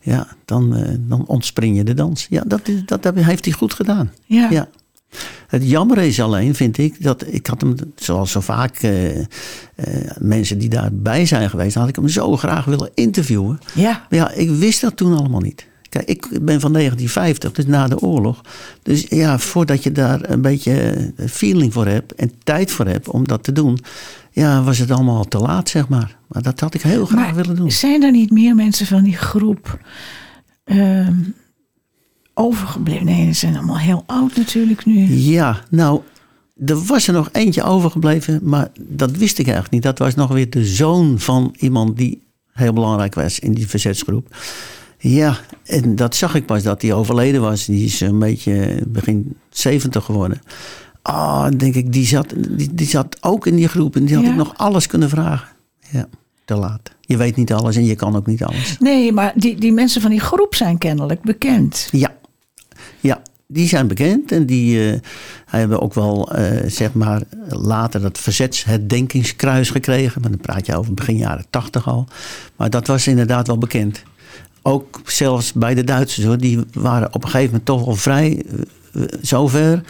ja, 0.00 0.26
dan, 0.44 0.76
dan 1.00 1.26
ontspring 1.26 1.76
je 1.76 1.84
de 1.84 1.94
dans. 1.94 2.26
Ja, 2.30 2.42
dat, 2.46 2.60
dat, 2.86 3.02
dat 3.02 3.14
heeft 3.14 3.44
hij 3.44 3.54
goed 3.54 3.74
gedaan. 3.74 4.10
Ja. 4.24 4.48
Ja. 4.50 4.68
Het 5.46 5.68
jammer 5.68 5.98
is 5.98 6.20
alleen, 6.20 6.54
vind 6.54 6.78
ik, 6.78 7.02
dat 7.02 7.24
ik 7.26 7.46
had 7.46 7.60
hem, 7.60 7.74
zoals 7.96 8.30
zo 8.30 8.40
vaak 8.40 8.76
eh, 8.76 9.18
eh, 9.18 9.26
mensen 10.18 10.58
die 10.58 10.68
daarbij 10.68 11.26
zijn 11.26 11.50
geweest, 11.50 11.74
had 11.74 11.88
ik 11.88 11.96
hem 11.96 12.08
zo 12.08 12.36
graag 12.36 12.64
willen 12.64 12.90
interviewen. 12.94 13.58
Ja. 13.74 14.06
Maar 14.10 14.18
ja, 14.18 14.32
ik 14.32 14.50
wist 14.50 14.80
dat 14.80 14.96
toen 14.96 15.16
allemaal 15.16 15.40
niet. 15.40 15.68
Kijk, 15.88 16.08
ik 16.08 16.20
ben 16.28 16.60
van 16.60 16.72
1950, 16.72 17.52
dus 17.52 17.66
na 17.66 17.88
de 17.88 17.98
oorlog. 18.00 18.40
Dus 18.82 19.06
ja, 19.08 19.38
voordat 19.38 19.82
je 19.82 19.92
daar 19.92 20.30
een 20.30 20.42
beetje 20.42 21.12
feeling 21.28 21.72
voor 21.72 21.86
hebt 21.86 22.14
en 22.14 22.32
tijd 22.44 22.70
voor 22.70 22.86
hebt 22.86 23.08
om 23.08 23.26
dat 23.28 23.42
te 23.42 23.52
doen, 23.52 23.78
ja, 24.30 24.62
was 24.62 24.78
het 24.78 24.90
allemaal 24.90 25.24
te 25.24 25.38
laat, 25.38 25.68
zeg 25.68 25.88
maar. 25.88 26.16
Maar 26.26 26.42
dat 26.42 26.60
had 26.60 26.74
ik 26.74 26.82
heel 26.82 27.06
graag 27.06 27.24
Maar 27.24 27.34
willen 27.34 27.56
doen. 27.56 27.70
zijn 27.70 28.02
er 28.02 28.10
niet 28.10 28.30
meer 28.30 28.54
mensen 28.54 28.86
van 28.86 29.02
die 29.02 29.16
groep 29.16 29.78
ehm, 30.64 31.14
overgebleven? 32.40 33.04
Nee, 33.04 33.26
ze 33.26 33.38
zijn 33.38 33.56
allemaal 33.56 33.78
heel 33.78 34.02
oud 34.06 34.36
natuurlijk 34.36 34.84
nu. 34.86 35.06
Ja, 35.14 35.60
nou, 35.70 36.00
er 36.66 36.84
was 36.84 37.06
er 37.06 37.12
nog 37.12 37.28
eentje 37.32 37.62
overgebleven, 37.62 38.40
maar 38.42 38.68
dat 38.80 39.10
wist 39.10 39.38
ik 39.38 39.44
eigenlijk 39.44 39.74
niet. 39.74 39.82
Dat 39.82 39.98
was 39.98 40.14
nog 40.14 40.32
weer 40.32 40.50
de 40.50 40.64
zoon 40.64 41.18
van 41.18 41.54
iemand 41.58 41.96
die 41.96 42.22
heel 42.52 42.72
belangrijk 42.72 43.14
was 43.14 43.38
in 43.38 43.54
die 43.54 43.68
verzetsgroep. 43.68 44.36
Ja, 44.98 45.38
en 45.64 45.96
dat 45.96 46.14
zag 46.16 46.34
ik 46.34 46.46
pas 46.46 46.62
dat 46.62 46.82
hij 46.82 46.92
overleden 46.92 47.40
was. 47.40 47.64
Die 47.64 47.84
is 47.84 48.00
een 48.00 48.18
beetje 48.18 48.82
begin 48.88 49.36
70 49.50 50.04
geworden. 50.04 50.40
Ah, 51.02 51.42
dan 51.42 51.56
denk 51.56 51.74
ik, 51.74 51.92
die 51.92 52.06
zat, 52.06 52.34
die, 52.48 52.74
die 52.74 52.86
zat 52.86 53.16
ook 53.20 53.46
in 53.46 53.56
die 53.56 53.68
groep 53.68 53.96
en 53.96 54.04
die 54.04 54.14
had 54.14 54.24
Ja. 54.24 54.30
ik 54.30 54.36
nog 54.36 54.52
alles 54.56 54.86
kunnen 54.86 55.08
vragen. 55.08 55.48
Ja, 55.90 56.08
te 56.44 56.54
laat. 56.56 56.90
Je 57.00 57.16
weet 57.16 57.36
niet 57.36 57.52
alles 57.52 57.76
en 57.76 57.84
je 57.84 57.94
kan 57.94 58.16
ook 58.16 58.26
niet 58.26 58.44
alles. 58.44 58.76
Nee, 58.78 59.12
maar 59.12 59.32
die, 59.36 59.56
die 59.60 59.72
mensen 59.72 60.00
van 60.00 60.10
die 60.10 60.20
groep 60.20 60.54
zijn 60.54 60.78
kennelijk 60.78 61.22
bekend. 61.22 61.88
Ja, 61.90 62.14
ja 63.00 63.22
die 63.52 63.68
zijn 63.68 63.86
bekend 63.86 64.32
en 64.32 64.46
die 64.46 64.90
eh, 64.90 64.98
hebben 65.46 65.80
ook 65.80 65.94
wel, 65.94 66.32
eh, 66.32 66.70
zeg 66.70 66.92
maar, 66.92 67.22
later 67.48 68.00
dat 68.00 68.18
verzetsherdenkingskruis 68.18 69.70
gekregen. 69.70 70.20
Maar 70.20 70.30
dan 70.30 70.40
praat 70.40 70.66
je 70.66 70.76
over 70.76 70.94
begin 70.94 71.16
jaren 71.16 71.44
tachtig 71.50 71.88
al. 71.88 72.06
Maar 72.56 72.70
dat 72.70 72.86
was 72.86 73.06
inderdaad 73.06 73.46
wel 73.46 73.58
bekend. 73.58 74.02
Ook 74.62 75.00
zelfs 75.04 75.52
bij 75.52 75.74
de 75.74 75.84
Duitsers 75.84 76.26
hoor, 76.26 76.38
die 76.38 76.58
waren 76.72 77.14
op 77.14 77.24
een 77.24 77.30
gegeven 77.30 77.46
moment 77.46 77.64
toch 77.64 77.84
wel 77.84 77.96
vrij 77.96 78.42
eh, 78.92 79.02
zover. 79.20 79.82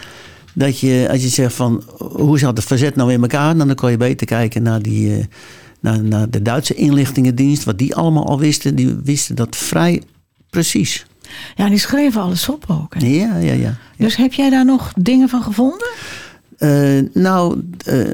Dat 0.55 0.79
je, 0.79 1.09
als 1.11 1.23
je 1.23 1.29
zegt 1.29 1.55
van 1.55 1.85
hoe 1.99 2.39
zat 2.39 2.57
het 2.57 2.67
verzet 2.67 2.97
nou 2.97 3.13
in 3.13 3.23
elkaar, 3.23 3.57
dan 3.57 3.75
kon 3.75 3.91
je 3.91 3.97
beter 3.97 4.27
kijken 4.27 4.63
naar 4.63 4.83
die. 4.83 5.29
naar 5.81 6.31
de 6.31 6.43
Duitse 6.43 6.75
inlichtingendienst, 6.75 7.65
wat 7.65 7.79
die 7.79 7.95
allemaal 7.95 8.27
al 8.27 8.39
wisten, 8.39 8.75
die 8.75 8.97
wisten 9.05 9.37
dat 9.37 9.57
vrij 9.57 10.03
precies. 10.51 11.07
Ja, 11.55 11.69
die 11.69 11.79
schreven 11.79 12.23
alles 12.23 12.49
op 12.49 12.65
ook. 12.69 12.95
hè? 12.95 13.07
Ja, 13.07 13.37
ja, 13.37 13.53
ja. 13.53 13.75
Dus 13.97 14.17
heb 14.17 14.33
jij 14.33 14.51
daar 14.51 14.65
nog 14.65 14.93
dingen 14.97 15.29
van 15.29 15.43
gevonden? 15.43 15.91
Eh, 16.61 16.99
nou, 17.13 17.71
eh, 17.85 18.13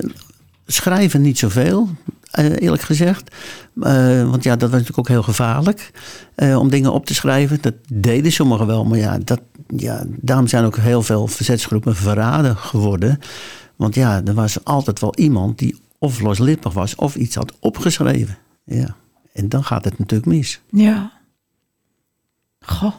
schrijven 0.67 1.21
niet 1.21 1.39
zoveel, 1.39 1.89
eh, 2.31 2.63
eerlijk 2.63 2.83
gezegd. 2.83 3.35
Want 3.75 4.43
ja, 4.45 4.57
dat 4.57 4.71
was 4.71 4.81
natuurlijk 4.81 4.99
ook 4.99 5.09
heel 5.09 5.23
gevaarlijk 5.23 5.91
om 6.37 6.71
dingen 6.71 6.93
op 6.93 7.07
te 7.07 7.15
schrijven. 7.15 7.59
Dat 7.61 7.75
deden 7.89 8.33
sommigen 8.33 8.67
wel, 8.67 8.85
maar 8.85 8.99
ja, 8.99 9.19
dat, 9.19 9.41
ja, 9.77 10.05
daarom 10.07 10.47
zijn 10.47 10.65
ook 10.65 10.77
heel 10.77 11.03
veel 11.03 11.27
verzetsgroepen 11.27 11.97
verraden 11.97 12.57
geworden. 12.57 13.19
Want 13.77 13.95
ja, 13.95 14.23
er 14.25 14.35
was 14.35 14.65
altijd 14.65 15.01
wel 15.01 15.15
iemand 15.15 15.59
die 15.59 15.81
of 15.99 16.21
loslippig 16.21 16.73
was 16.73 16.95
of 16.95 17.15
iets 17.17 17.35
had 17.35 17.53
opgeschreven. 17.61 18.39
Ja. 18.65 18.97
En 19.33 19.49
dan 19.49 19.65
gaat 19.65 19.85
het 19.85 19.99
natuurlijk 19.99 20.31
mis. 20.31 20.61
Ja. 20.71 21.13
Goh. 22.61 22.95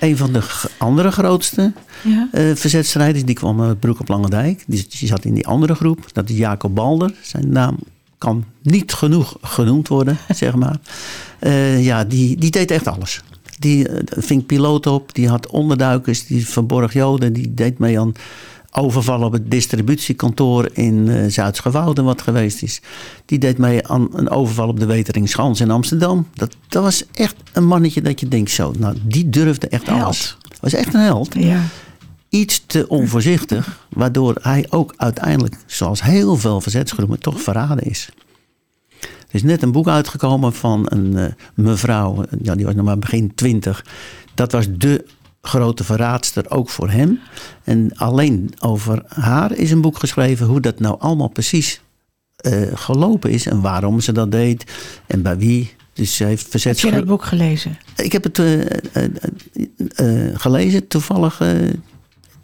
Een 0.00 0.16
van 0.16 0.32
de 0.32 0.42
andere 0.78 1.10
grootste 1.10 1.72
Ja. 2.02 2.28
eh 2.32 2.54
verzetstrijders, 2.54 3.24
die 3.24 3.34
kwam 3.34 3.62
uit 3.62 3.80
Broek 3.80 4.00
op 4.00 4.08
Langendijk. 4.08 4.64
Die, 4.66 4.86
die 4.98 5.08
zat 5.08 5.24
in 5.24 5.34
die 5.34 5.46
andere 5.46 5.74
groep. 5.74 6.06
Dat 6.12 6.30
is 6.30 6.36
Jacob 6.36 6.74
Balder. 6.74 7.14
Zijn 7.22 7.48
naam 7.52 7.76
kan 8.18 8.44
niet 8.62 8.92
genoeg 8.92 9.36
genoemd 9.42 9.88
worden, 9.88 10.18
zeg 10.34 10.54
maar. 10.54 10.76
Eh, 11.38 11.84
ja, 11.84 12.04
die, 12.04 12.36
die 12.36 12.50
deed 12.50 12.70
echt 12.70 12.86
alles. 12.86 13.22
Die 13.58 13.88
eh, 13.88 14.22
ving 14.22 14.46
piloot 14.46 14.86
op, 14.86 15.14
die 15.14 15.28
had 15.28 15.46
onderduikers, 15.46 16.26
die 16.26 16.46
verborg 16.46 16.92
joden. 16.92 17.32
Die 17.32 17.54
deed 17.54 17.78
mee 17.78 18.00
aan 18.00 18.12
overvallen 18.76 19.26
op 19.26 19.32
het 19.32 19.50
distributiekantoor 19.50 20.68
in 20.72 21.08
eh 21.08 21.30
Zuidsgewouden 21.30 22.04
wat 22.04 22.22
geweest 22.22 22.62
is. 22.62 22.80
Die 23.24 23.38
deed 23.38 23.58
mee 23.58 23.86
aan 23.88 24.08
een 24.12 24.30
overval 24.30 24.68
op 24.68 24.80
de 24.80 24.86
Weteringschans 24.86 25.60
in 25.60 25.70
Amsterdam. 25.70 26.26
Dat, 26.34 26.56
dat 26.68 26.82
was 26.82 27.04
echt 27.12 27.34
een 27.52 27.66
mannetje 27.66 28.02
dat 28.02 28.20
je 28.20 28.28
denkt 28.28 28.50
zo, 28.50 28.72
nou 28.78 28.96
die 29.02 29.30
durfde 29.30 29.68
echt 29.68 29.86
Held. 29.86 30.00
alles. 30.02 30.36
Was 30.60 30.72
echt 30.72 30.94
een 30.94 31.00
held 31.00 31.34
Ja. 31.38 31.60
iets 32.28 32.64
te 32.66 32.88
onvoorzichtig, 32.88 33.86
waardoor 33.88 34.36
hij 34.42 34.66
ook 34.70 34.94
uiteindelijk, 34.96 35.56
zoals 35.66 36.02
heel 36.02 36.36
veel 36.36 36.60
verzetsgroepen, 36.60 37.20
toch 37.20 37.40
verraden 37.42 37.84
is. 37.84 38.08
Er 39.00 39.34
is 39.34 39.42
net 39.42 39.62
een 39.62 39.72
boek 39.72 39.88
uitgekomen 39.88 40.52
van 40.52 40.86
een 40.88 41.16
eh, 41.16 41.24
mevrouw, 41.54 42.24
ja, 42.42 42.54
die 42.54 42.64
was 42.64 42.74
nog 42.74 42.84
maar 42.84 42.98
begin 42.98 43.34
twintig. 43.34 43.84
Dat 44.34 44.52
was 44.52 44.66
de 44.70 45.04
grote 45.46 45.84
verraadster 45.84 46.50
ook 46.50 46.70
voor 46.70 46.90
hem. 46.90 47.20
En 47.64 47.90
alleen 47.94 48.54
over 48.58 49.02
haar 49.06 49.52
is 49.52 49.70
een 49.70 49.80
boek 49.80 49.98
geschreven 49.98 50.46
hoe 50.46 50.60
dat 50.60 50.80
nou 50.80 50.96
allemaal 50.98 51.28
precies 51.28 51.80
eh, 52.36 52.62
gelopen 52.74 53.30
is 53.30 53.46
en 53.46 53.60
waarom 53.60 54.00
ze 54.00 54.12
dat 54.12 54.30
deed 54.30 54.72
en 55.06 55.22
bij 55.22 55.36
wie. 55.36 55.74
Dus 55.92 56.16
ze 56.16 56.24
heeft 56.24 56.64
Heb 56.64 56.78
je 56.78 56.90
dat 56.90 57.04
boek 57.04 57.24
gelezen? 57.24 57.78
Ik 57.96 58.12
heb 58.12 58.24
het 58.24 58.38
eh, 58.38 58.60
eh, 59.94 60.40
gelezen, 60.40 60.88
toevallig. 60.88 61.40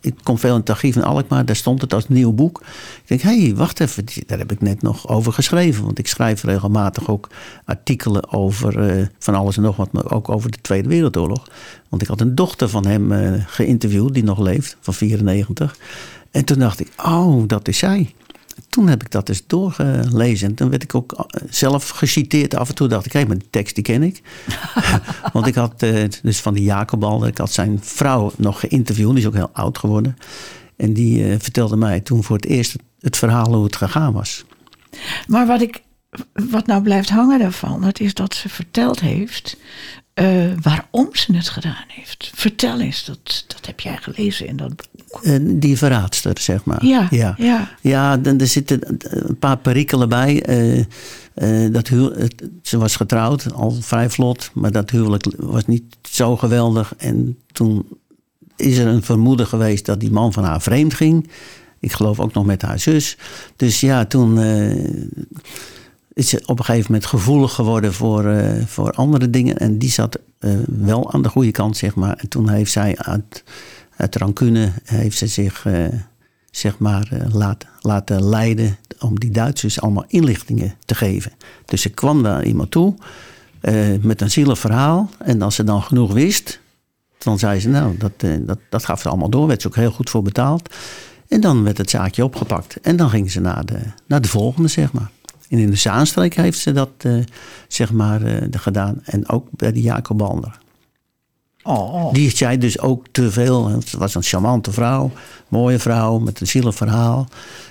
Ik 0.02 0.14
kom 0.22 0.38
veel 0.38 0.54
in 0.54 0.60
het 0.60 0.70
archief 0.70 0.96
in 0.96 1.04
Alkmaar, 1.04 1.44
daar 1.44 1.56
stond 1.56 1.80
het 1.80 1.94
als 1.94 2.08
nieuw 2.08 2.32
boek. 2.32 2.60
Ik 2.60 3.08
denk, 3.08 3.20
hé, 3.20 3.42
hey, 3.42 3.54
wacht 3.54 3.80
even, 3.80 4.04
daar 4.26 4.38
heb 4.38 4.52
ik 4.52 4.60
net 4.60 4.82
nog 4.82 5.08
over 5.08 5.32
geschreven. 5.32 5.84
Want 5.84 5.98
ik 5.98 6.06
schrijf 6.06 6.42
regelmatig 6.42 7.08
ook 7.08 7.28
artikelen 7.64 8.32
over 8.32 8.88
eh, 8.88 9.06
van 9.18 9.34
alles 9.34 9.56
en 9.56 9.62
nog 9.62 9.76
wat, 9.76 9.92
maar 9.92 10.10
ook 10.10 10.28
over 10.28 10.50
de 10.50 10.60
Tweede 10.60 10.88
Wereldoorlog. 10.88 11.48
Want 11.88 12.02
ik 12.02 12.08
had 12.08 12.20
een 12.20 12.34
dochter 12.34 12.68
van 12.68 12.86
hem 12.86 13.12
eh, 13.12 13.32
geïnterviewd, 13.46 14.14
die 14.14 14.24
nog 14.24 14.38
leeft, 14.38 14.76
van 14.80 14.94
94. 14.94 15.76
En 16.30 16.44
toen 16.44 16.58
dacht 16.58 16.80
ik, 16.80 16.88
oh, 17.04 17.48
dat 17.48 17.68
is 17.68 17.78
zij. 17.78 18.14
Toen 18.68 18.88
heb 18.88 19.02
ik 19.02 19.10
dat 19.10 19.28
eens 19.28 19.46
doorgelezen. 19.46 20.48
En 20.48 20.54
toen 20.54 20.70
werd 20.70 20.82
ik 20.82 20.94
ook 20.94 21.12
eh, 21.12 21.42
zelf 21.50 21.88
geciteerd. 21.88 22.54
Af 22.54 22.68
en 22.68 22.74
toe 22.74 22.88
dacht 22.88 23.06
ik, 23.06 23.12
hé, 23.12 23.24
maar 23.26 23.38
die 23.38 23.50
tekst 23.50 23.74
die 23.74 23.84
ken 23.84 24.02
ik. 24.02 24.22
Want 25.32 25.46
ik 25.46 25.54
had 25.54 25.82
eh, 25.82 26.04
dus 26.22 26.40
van 26.40 26.54
die 26.54 26.64
Jacob 26.64 27.04
al, 27.04 27.26
ik 27.26 27.38
had 27.38 27.52
zijn 27.52 27.78
vrouw 27.82 28.32
nog 28.36 28.60
geïnterviewd. 28.60 29.10
Die 29.10 29.18
is 29.18 29.26
ook 29.26 29.34
heel 29.34 29.50
oud 29.52 29.78
geworden. 29.78 30.16
En 30.76 30.92
die 30.92 31.30
eh, 31.30 31.38
vertelde 31.38 31.76
mij 31.76 32.00
toen 32.00 32.24
voor 32.24 32.36
het 32.36 32.46
eerst 32.46 32.72
het, 32.72 32.82
het 33.00 33.16
verhaal 33.16 33.54
hoe 33.54 33.64
het 33.64 33.76
gegaan 33.76 34.12
was. 34.12 34.44
Maar 35.26 35.46
wat, 35.46 35.60
ik, 35.60 35.82
wat 36.50 36.66
nou 36.66 36.82
blijft 36.82 37.10
hangen 37.10 37.38
daarvan, 37.38 37.80
dat 37.80 38.00
is 38.00 38.14
dat 38.14 38.34
ze 38.34 38.48
verteld 38.48 39.00
heeft 39.00 39.56
eh, 40.14 40.52
waarom 40.62 41.08
ze 41.12 41.34
het 41.36 41.48
gedaan 41.48 41.84
heeft. 41.88 42.30
Vertel 42.34 42.80
eens, 42.80 43.04
dat, 43.04 43.44
dat 43.46 43.66
heb 43.66 43.80
jij 43.80 43.96
gelezen 43.96 44.46
in 44.46 44.56
dat 44.56 44.68
boek. 44.76 45.22
Eh, 45.22 45.36
die 45.42 45.78
verraadster, 45.78 46.38
zeg 46.40 46.64
maar. 46.64 46.84
Ja, 46.84 47.06
ja. 47.10 47.34
ja. 47.38 47.70
Ja, 47.80 48.16
dan, 48.16 48.40
er 48.40 48.46
zitten 48.46 48.78
een 49.26 49.38
paar 49.38 49.58
perikelen 49.58 50.08
bij. 50.08 50.42
Eh, 50.42 50.78
eh, 51.34 51.72
dat 51.72 51.88
huw- 51.88 52.12
het- 52.14 52.42
ze 52.62 52.78
was 52.78 52.96
getrouwd, 52.96 53.52
al 53.52 53.70
vrij 53.70 54.10
vlot. 54.10 54.50
Maar 54.54 54.72
dat 54.72 54.90
huwelijk 54.90 55.24
was 55.36 55.66
niet 55.66 55.84
zo 56.02 56.36
geweldig. 56.36 56.94
En 56.98 57.38
toen 57.52 57.86
is 58.56 58.76
er 58.78 58.86
een 58.86 59.02
vermoeden 59.02 59.46
geweest 59.46 59.86
dat 59.86 60.00
die 60.00 60.10
man 60.10 60.32
van 60.32 60.44
haar 60.44 60.60
vreemd 60.62 60.94
ging. 60.94 61.28
Ik 61.80 61.92
geloof 61.92 62.20
ook 62.20 62.32
nog 62.32 62.44
met 62.46 62.62
haar 62.62 62.78
zus. 62.78 63.16
Dus 63.56 63.80
ja, 63.80 64.04
toen 64.04 64.38
eh, 64.38 64.76
is 66.14 66.44
op 66.44 66.58
een 66.58 66.64
gegeven 66.64 66.92
moment 66.92 67.10
gevoelig 67.10 67.52
geworden 67.52 67.94
voor, 67.94 68.26
eh, 68.26 68.66
voor 68.66 68.90
andere 68.90 69.30
dingen. 69.30 69.56
En 69.56 69.78
die 69.78 69.90
zat 69.90 70.18
eh, 70.38 70.50
wel 70.66 71.12
aan 71.12 71.22
de 71.22 71.28
goede 71.28 71.50
kant, 71.50 71.76
zeg 71.76 71.94
maar. 71.94 72.16
En 72.16 72.28
toen 72.28 72.48
heeft 72.48 72.72
zij 72.72 72.96
uit, 72.96 73.44
uit 73.96 74.16
rancune 74.16 74.72
heeft 74.84 75.18
ze 75.18 75.26
zich 75.26 75.66
eh, 75.66 75.84
zeg 76.50 76.78
maar, 76.78 77.08
laat, 77.32 77.66
laten 77.80 78.28
leiden 78.28 78.76
om 78.98 79.18
die 79.18 79.30
Duitsers 79.30 79.80
allemaal 79.80 80.04
inlichtingen 80.08 80.74
te 80.84 80.94
geven. 80.94 81.32
Dus 81.64 81.82
ze 81.82 81.88
kwam 81.88 82.20
naar 82.20 82.44
iemand 82.44 82.70
toe 82.70 82.94
met 84.00 84.20
een 84.20 84.30
zielig 84.30 84.58
verhaal. 84.58 85.10
En 85.18 85.42
als 85.42 85.54
ze 85.54 85.64
dan 85.64 85.82
genoeg 85.82 86.12
wist, 86.12 86.60
dan 87.18 87.38
zei 87.38 87.60
ze, 87.60 87.68
nou, 87.68 87.96
dat, 87.96 88.12
dat, 88.40 88.58
dat 88.68 88.84
gaf 88.84 89.00
ze 89.00 89.08
allemaal 89.08 89.28
door. 89.28 89.46
Werd 89.46 89.62
ze 89.62 89.68
ook 89.68 89.76
heel 89.76 89.90
goed 89.90 90.10
voor 90.10 90.22
betaald. 90.22 90.74
En 91.28 91.40
dan 91.40 91.64
werd 91.64 91.78
het 91.78 91.90
zaakje 91.90 92.24
opgepakt. 92.24 92.80
En 92.80 92.96
dan 92.96 93.10
ging 93.10 93.30
ze 93.30 93.40
naar 93.40 93.66
de, 93.66 93.78
naar 94.06 94.20
de 94.20 94.28
volgende, 94.28 94.68
zeg 94.68 94.92
maar. 94.92 95.10
En 95.52 95.58
in 95.58 95.70
de 95.70 95.76
Zaanstreek 95.76 96.34
heeft 96.34 96.58
ze 96.58 96.72
dat, 96.72 96.90
eh, 96.98 97.14
zeg 97.68 97.92
maar, 97.92 98.22
eh, 98.22 98.48
gedaan. 98.50 99.00
En 99.04 99.28
ook 99.28 99.46
bij 99.50 99.72
de 99.72 99.80
Jacob 99.80 100.18
Balder. 100.18 100.58
Oh, 101.62 102.12
Die 102.12 102.36
zei 102.36 102.58
dus 102.58 102.78
ook 102.78 103.06
te 103.10 103.30
veel. 103.30 103.68
Het 103.68 103.92
was 103.92 104.14
een 104.14 104.22
charmante 104.22 104.72
vrouw, 104.72 105.10
mooie 105.48 105.78
vrouw 105.78 106.18
met 106.18 106.40
een 106.40 106.46
zielig 106.46 106.74
verhaal. 106.74 107.28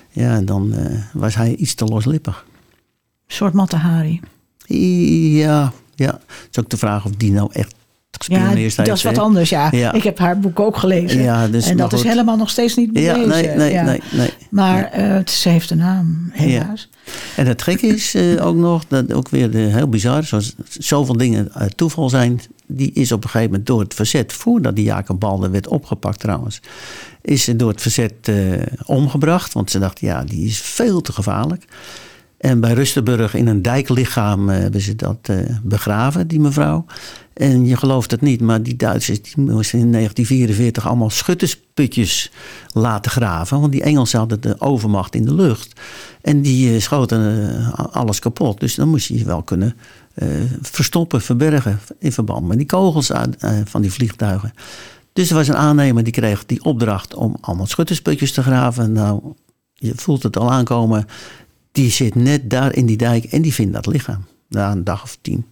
Ja, 0.10 0.36
en 0.36 0.46
dan 0.46 0.74
eh, 0.74 1.00
was 1.14 1.36
hij 1.36 1.56
iets 1.56 1.74
te 1.74 1.86
loslippig. 1.86 2.46
een 3.28 3.36
soort 3.36 3.54
Matahari. 3.54 4.20
Ja, 5.38 5.72
ja. 5.96 6.12
Het 6.28 6.48
is 6.52 6.60
ook 6.60 6.70
de 6.70 6.78
vraag 6.78 7.06
of 7.06 7.12
die 7.12 7.32
nou 7.32 7.50
echt 7.54 7.76
Ja, 8.20 8.54
dat 8.84 8.98
is 8.98 9.04
wat 9.04 9.18
anders, 9.18 9.50
ja. 9.50 9.68
Ja. 9.72 9.94
Ik 9.94 10.04
heb 10.04 10.20
haar 10.20 10.40
boek 10.40 10.60
ook 10.60 10.78
gelezen. 10.78 11.22
Ja, 11.22 11.48
dus 11.48 11.70
en 11.70 11.78
dat 11.78 11.94
is 11.94 12.00
goed. 12.00 12.10
helemaal 12.10 12.38
nog 12.38 12.50
steeds 12.50 12.76
niet 12.76 12.90
Ja, 12.94 13.14
bewezen. 13.14 13.30
nee, 13.30 13.56
nee, 13.56 13.72
ja. 13.72 13.84
nee, 13.84 14.02
nee. 14.12 14.30
Maar 14.50 14.84
eh, 14.84 15.08
het, 15.08 15.30
ze 15.30 15.50
heeft 15.50 15.70
een 15.70 15.78
naam, 15.78 16.30
helaas. 16.32 16.90
En 17.36 17.48
het 17.48 17.62
gekke 17.62 17.88
is 17.88 18.14
eh, 18.14 18.46
ook 18.46 18.56
nog, 18.56 18.84
dat 18.88 19.14
ook 19.14 19.30
weer 19.30 19.56
eh, 19.56 19.74
heel 19.74 19.90
bizar, 19.90 20.24
zoals 20.24 20.56
zoveel 20.70 21.18
dingen 21.18 21.50
uit 21.54 21.78
toeval 21.78 22.10
zijn. 22.10 22.42
Die 22.66 22.92
is 22.92 23.12
op 23.12 23.24
een 23.24 23.30
gegeven 23.30 23.50
moment 23.52 23.68
door 23.68 23.80
het 23.80 23.94
verzet, 23.94 24.34
voordat 24.34 24.76
die 24.76 24.86
Jacob 24.86 25.20
Balder 25.20 25.52
werd 25.52 25.68
opgepakt 25.68 26.20
trouwens, 26.20 26.62
is 27.22 27.44
ze 27.44 27.56
door 27.56 27.70
het 27.70 27.82
verzet 27.82 28.14
eh, 28.22 28.36
omgebracht. 28.86 29.54
Want 29.54 29.72
ze 29.72 29.80
dachten, 29.80 30.08
ja, 30.08 30.24
die 30.24 30.46
is 30.46 30.60
veel 30.60 31.02
te 31.02 31.14
gevaarlijk. 31.14 31.66
En 32.42 32.60
bij 32.60 32.74
Rustenburg 32.74 33.34
in 33.34 33.48
een 33.48 33.62
dijklichaam 33.62 34.50
eh, 34.50 34.58
hebben 34.58 34.82
ze 34.82 34.96
dat 34.96 35.18
eh, 35.22 35.38
begraven, 35.64 36.28
die 36.28 36.40
mevrouw. 36.40 36.86
En 37.34 37.66
je 37.66 37.78
gelooft 37.78 38.12
het 38.12 38.22
niet, 38.22 38.42
maar 38.42 38.64
die 38.64 38.76
Duitsers 38.76 39.22
die 39.22 39.34
moesten 39.36 39.80
in 39.80 39.92
1944 39.92 40.88
allemaal 40.88 41.10
schuttersputjes 41.10 42.32
laten 42.74 43.12
graven. 43.12 43.60
Want 43.60 43.72
die 43.72 43.84
Engelsen 43.84 44.20
hadden 44.20 44.42
de 44.42 44.60
overmacht 44.60 45.16
in 45.16 45.26
de 45.26 45.34
lucht. 45.34 45.80
En 46.22 46.42
die 46.42 46.74
eh, 46.74 46.82
schoten 46.82 47.74
alles 47.92 48.20
kapot. 48.20 48.60
Dus 48.60 48.76
dan 48.76 48.90
moest 48.90 49.08
je 49.08 49.18
je 49.18 49.26
wel 49.26 49.44
kunnen 49.44 49.76
verstoppen, 50.62 51.22
verbergen 51.22 51.80
in 52.00 52.12
verband 52.12 52.48
met 52.48 52.58
die 52.58 52.66
kogels 52.66 53.12
van 53.66 53.82
die 53.82 53.92
vliegtuigen. 53.92 54.54
Dus 55.14 55.30
er 55.30 55.36
was 55.36 55.48
een 55.48 55.56
aannemer 55.56 56.04
die 56.04 56.14
kreeg 56.14 56.46
die 56.46 56.64
opdracht 56.64 57.14
om 57.14 57.36
allemaal 57.42 57.68
schuttersputjes 57.68 58.32
te 58.32 58.44
graven. 58.44 58.92
Nou, 58.92 59.22
je 59.82 59.94
voelt 59.96 60.24
het 60.24 60.38
al 60.38 60.52
aankomen. 60.52 61.06
Die 61.72 61.90
zit 61.92 62.16
net 62.16 62.50
daar 62.50 62.76
in 62.76 62.86
die 62.86 62.98
dijk 62.98 63.24
en 63.24 63.42
die 63.42 63.54
vindt 63.54 63.74
dat 63.74 63.86
lichaam. 63.86 64.26
Na 64.50 64.72
een 64.72 64.84
dag 64.84 65.04
of 65.04 65.18
tien. 65.22 65.46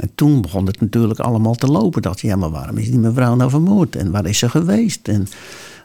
En 0.00 0.10
toen 0.14 0.40
begon 0.42 0.66
het 0.66 0.80
natuurlijk 0.80 1.20
allemaal 1.20 1.54
te 1.54 1.66
lopen. 1.66 2.02
Dat 2.02 2.20
ja, 2.20 2.36
maar 2.36 2.50
waarom 2.50 2.78
is 2.78 2.90
die 2.90 2.98
mevrouw 2.98 3.34
nou 3.34 3.50
vermoord? 3.50 3.96
En 3.96 4.10
waar 4.10 4.26
is 4.26 4.38
ze 4.38 4.48
geweest? 4.48 5.08
En 5.08 5.26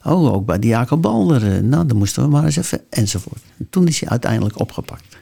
oh, 0.04 0.34
ook 0.34 0.46
bij 0.46 0.60
die 0.60 0.70
Jacob 0.70 1.02
Balder. 1.02 1.56
eh, 1.56 1.62
Nou, 1.62 1.86
dan 1.86 1.98
moesten 1.98 2.24
we 2.24 2.30
maar 2.30 2.44
eens 2.44 2.56
even. 2.56 2.82
Enzovoort. 2.90 3.42
En 3.58 3.68
toen 3.70 3.88
is 3.88 4.00
hij 4.00 4.10
uiteindelijk 4.10 4.60
opgepakt. 4.60 5.18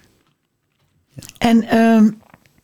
En, 1.38 1.64
ehm, 1.68 2.10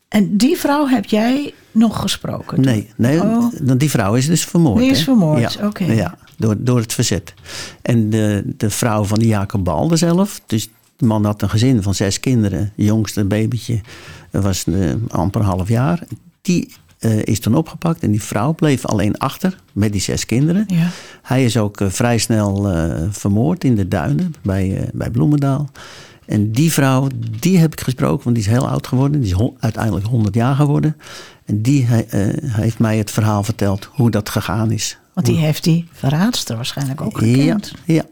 en 0.08 0.38
die 0.38 0.58
vrouw 0.58 0.88
heb 0.88 1.06
jij 1.06 1.54
nog 1.72 2.02
gesproken? 2.02 2.62
Nee, 2.62 2.90
nee 2.96 3.22
Oh. 3.22 3.52
die 3.78 3.90
vrouw 3.90 4.16
is 4.16 4.28
dus 4.28 4.46
vermoord. 4.46 4.80
Die 4.80 4.90
is 4.92 4.98
hè? 4.98 5.04
vermoord, 5.04 5.54
ja, 5.54 5.68
oké. 5.68 5.84
Ja, 5.84 6.18
door, 6.38 6.56
door 6.60 6.80
het 6.80 6.94
verzet. 6.94 7.34
En 7.82 8.10
de, 8.10 8.44
de 8.58 8.70
vrouw 8.70 9.04
van 9.04 9.20
die 9.20 9.28
Jacob 9.28 9.64
Balder 9.64 9.98
zelf, 9.98 10.42
dus 10.46 10.70
de 11.00 11.06
man 11.06 11.26
had 11.26 11.42
een 11.42 11.50
gezin 11.50 11.84
van 11.84 11.94
zes 11.96 12.20
kinderen. 12.20 12.72
Jongste 12.76 13.26
babytje 13.26 13.82
was 14.32 14.64
eh, 14.64 14.92
amper 15.08 15.42
een 15.42 15.48
half 15.48 15.68
jaar. 15.68 16.04
Die 16.42 16.74
eh, 17.00 17.24
is 17.24 17.40
toen 17.40 17.56
opgepakt 17.56 18.04
en 18.04 18.12
die 18.12 18.22
vrouw 18.24 18.54
bleef 18.54 18.86
alleen 18.86 19.18
achter 19.18 19.58
met 19.74 19.92
die 19.92 20.02
zes 20.02 20.26
kinderen. 20.26 20.66
Ja. 20.68 20.88
Hij 21.22 21.44
is 21.46 21.58
ook 21.58 21.82
eh, 21.82 21.90
vrij 21.90 22.18
snel 22.18 22.68
vermoord 23.12 23.64
in 23.64 23.76
de 23.76 23.88
duinen 23.88 24.34
bij, 24.42 24.90
bij 24.94 25.10
Bloemendaal. 25.10 25.70
En 26.26 26.52
die 26.52 26.72
vrouw, 26.74 27.08
die 27.40 27.58
heb 27.58 27.72
ik 27.72 27.82
gesproken, 27.82 28.24
want 28.24 28.36
die 28.36 28.46
is 28.46 28.52
heel 28.52 28.68
oud 28.68 28.88
geworden. 28.88 29.22
Die 29.22 29.36
is 29.36 29.50
uiteindelijk 29.60 30.06
100 30.06 30.36
jaar 30.36 30.56
geworden. 30.56 30.98
En 31.46 31.62
die 31.62 31.86
he- 31.86 32.06
heeft 32.44 32.80
mij 32.80 32.98
het 32.98 33.12
verhaal 33.12 33.44
verteld 33.44 33.90
hoe 33.92 34.12
dat 34.12 34.30
gegaan 34.30 34.72
is. 34.72 34.98
Want 35.14 35.26
die 35.28 35.38
heeft 35.38 35.64
die 35.64 35.88
verraadster 35.92 36.56
waarschijnlijk 36.56 37.02
ook 37.02 37.18
gekend. 37.18 37.74
Ja, 37.86 37.94
ja. 37.94 38.04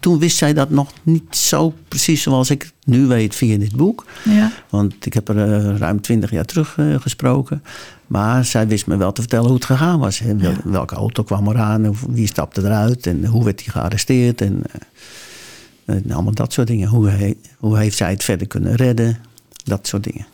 Toen 0.00 0.18
wist 0.18 0.36
zij 0.36 0.52
dat 0.54 0.70
nog 0.70 0.92
niet 1.02 1.36
zo 1.36 1.74
precies 1.88 2.22
zoals 2.22 2.50
ik 2.50 2.70
nu 2.84 3.06
weet 3.06 3.34
via 3.34 3.58
dit 3.58 3.76
boek. 3.76 4.04
Ja. 4.24 4.52
Want 4.70 5.06
ik 5.06 5.14
heb 5.14 5.28
er 5.28 5.52
eh, 5.54 5.76
ruim 5.76 6.00
twintig 6.00 6.30
jaar 6.30 6.44
terug 6.44 6.78
eh, 6.78 6.94
gesproken. 7.00 7.62
Maar 8.06 8.44
zij 8.44 8.66
wist 8.68 8.86
me 8.86 8.96
wel 8.96 9.12
te 9.12 9.20
vertellen 9.20 9.46
hoe 9.46 9.54
het 9.54 9.64
gegaan 9.64 9.98
was. 9.98 10.18
Hè. 10.18 10.36
Wel- 10.36 10.54
Welke 10.64 10.94
auto 10.94 11.22
kwam 11.22 11.48
eraan, 11.48 11.94
wie 12.08 12.26
stapte 12.26 12.60
eruit 12.60 13.06
en 13.06 13.24
hoe 13.24 13.44
werd 13.44 13.60
hij 13.64 13.72
gearresteerd. 13.72 14.40
En, 14.40 14.62
eh, 14.72 15.94
en 15.96 16.10
allemaal 16.12 16.34
dat 16.34 16.52
soort 16.52 16.66
dingen. 16.66 16.88
Hoe, 16.88 17.08
he- 17.08 17.36
hoe 17.58 17.78
heeft 17.78 17.96
zij 17.96 18.10
het 18.10 18.24
verder 18.24 18.46
kunnen 18.46 18.74
redden? 18.74 19.18
Dat 19.64 19.86
soort 19.86 20.04
dingen. 20.04 20.26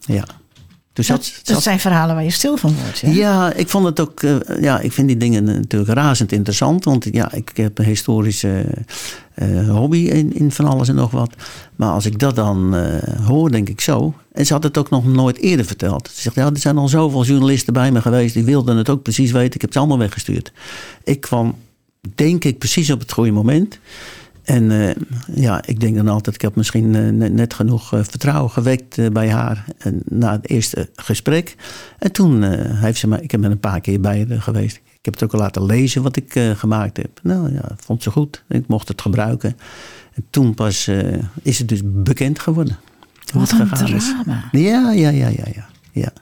Ja. 0.00 0.24
Dus 0.94 1.06
Dat, 1.06 1.62
zijn 1.62 1.80
verhalen 1.80 2.14
waar 2.14 2.24
je 2.24 2.30
stil 2.30 2.56
van 2.56 2.74
wordt. 2.82 3.00
Hè? 3.00 3.10
ja, 3.10 3.52
ik 3.52 3.68
vond 3.68 3.84
het 3.84 4.00
ook. 4.00 4.22
eh, 4.22 4.36
ja, 4.60 4.80
ik 4.80 4.92
vind 4.92 5.08
die 5.08 5.16
dingen 5.16 5.44
natuurlijk 5.44 5.92
razend 5.92 6.32
interessant. 6.32 6.84
Want 6.84 7.08
ja, 7.12 7.32
ik 7.32 7.50
heb 7.54 7.78
een 7.78 7.84
historische 7.84 8.64
eh, 9.34 9.68
hobby 9.68 9.96
in, 9.98 10.34
in 10.34 10.52
van 10.52 10.64
alles 10.66 10.88
en 10.88 10.94
nog 10.94 11.10
wat. 11.10 11.30
Maar 11.76 11.90
als 11.90 12.06
ik 12.06 12.18
dat 12.18 12.36
dan 12.36 12.74
eh, 12.74 13.26
hoor, 13.26 13.50
denk 13.50 13.68
ik 13.68 13.80
zo. 13.80 14.14
En 14.32 14.46
ze 14.46 14.52
had 14.52 14.62
het 14.62 14.78
ook 14.78 14.90
nog 14.90 15.06
nooit 15.06 15.36
eerder 15.38 15.66
verteld. 15.66 16.10
Ze 16.12 16.20
zegt, 16.20 16.36
ja, 16.36 16.46
er 16.46 16.58
zijn 16.58 16.78
al 16.78 16.88
zoveel 16.88 17.24
journalisten 17.24 17.72
bij 17.72 17.92
me 17.92 18.00
geweest. 18.00 18.34
Die 18.34 18.44
wilden 18.44 18.76
het 18.76 18.88
ook 18.88 19.02
precies 19.02 19.30
weten. 19.30 19.54
Ik 19.54 19.60
heb 19.60 19.72
ze 19.72 19.78
allemaal 19.78 19.98
weggestuurd. 19.98 20.52
Ik 21.04 21.20
kwam, 21.20 21.54
denk 22.14 22.44
ik, 22.44 22.58
precies 22.58 22.90
op 22.90 23.00
het 23.00 23.12
goede 23.12 23.30
moment. 23.32 23.78
En 24.44 24.70
eh, 24.70 24.94
ja, 25.34 25.62
ik 25.66 25.80
denk 25.80 25.96
dan 25.96 26.08
altijd, 26.08 26.34
ik 26.34 26.42
heb 26.42 26.56
misschien 26.56 26.94
eh, 26.94 27.08
net, 27.08 27.32
net 27.32 27.54
genoeg 27.54 27.92
eh, 27.92 28.00
vertrouwen 28.02 28.50
gewekt 28.50 29.12
bij 29.12 29.30
haar 29.30 29.64
na 30.04 30.32
het 30.32 30.48
eerste 30.48 30.90
gesprek. 30.94 31.56
En 31.98 32.12
toen 32.12 32.42
heeft 32.74 32.98
ze 32.98 33.08
me, 33.08 33.20
ik 33.20 33.40
ben 33.40 33.50
een 33.50 33.60
paar 33.60 33.80
keer 33.80 34.00
bij 34.00 34.26
haar 34.28 34.42
geweest. 34.42 34.76
Ik 34.76 35.04
heb 35.10 35.14
het 35.14 35.22
ook 35.22 35.32
al 35.32 35.38
laten 35.38 35.64
lezen 35.64 36.02
wat 36.02 36.16
ik 36.16 36.52
gemaakt 36.56 36.96
heb. 36.96 37.20
Nou 37.22 37.52
ja, 37.52 37.70
vond 37.76 38.02
ze 38.02 38.10
goed. 38.10 38.44
Ik 38.48 38.66
mocht 38.66 38.88
het 38.88 39.00
gebruiken. 39.00 39.56
En 40.14 40.24
toen 40.30 40.54
pas 40.54 40.90
is 41.42 41.58
het 41.58 41.68
dus 41.68 41.80
bekend 41.84 42.38
geworden. 42.38 42.78
Hoe 43.32 43.40
Wat 43.40 43.50
het 43.50 43.80
een 43.80 43.94
is. 43.94 44.04
drama. 44.04 44.48
Ja, 44.52 44.92
ja, 44.92 45.08
ja, 45.08 45.28
ja, 45.28 45.28
ja. 45.28 45.44
ja, 45.54 45.66
ja. 45.92 46.12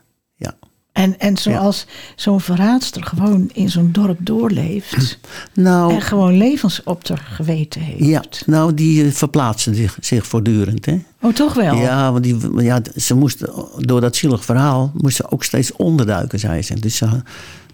En, 0.93 1.19
en 1.19 1.37
zoals 1.37 1.87
zo'n 2.17 2.41
verraadster 2.41 3.05
gewoon 3.05 3.51
in 3.53 3.71
zo'n 3.71 3.93
dorp 3.93 4.19
doorleeft. 4.21 4.97
Nou, 5.55 5.95
en 5.95 6.03
gewoon 6.03 6.37
levens 6.37 6.83
op 6.85 7.05
ter 7.05 7.19
geweten 7.19 7.81
heeft. 7.81 8.05
ja, 8.05 8.23
nou, 8.47 8.75
die 8.75 9.05
eh, 9.05 9.11
verplaatsen 9.11 9.75
zich, 9.75 9.97
zich 10.01 10.27
voortdurend. 10.27 10.87
Hè? 10.87 11.03
Oh, 11.21 11.33
toch 11.33 11.55
wel? 11.55 11.75
Ja, 11.75 12.13
want 12.13 12.25
die, 12.25 12.63
ja, 12.63 12.81
ze 12.97 13.15
moest, 13.15 13.45
door 13.77 14.01
dat 14.01 14.17
zielig 14.17 14.45
verhaal 14.45 14.93
moest 14.95 15.17
ze 15.17 15.31
ook 15.31 15.45
steeds 15.45 15.73
onderduiken, 15.73 16.39
zei 16.39 16.63
ze. 16.63 16.81
Dus 16.81 16.97
ze, 16.97 17.09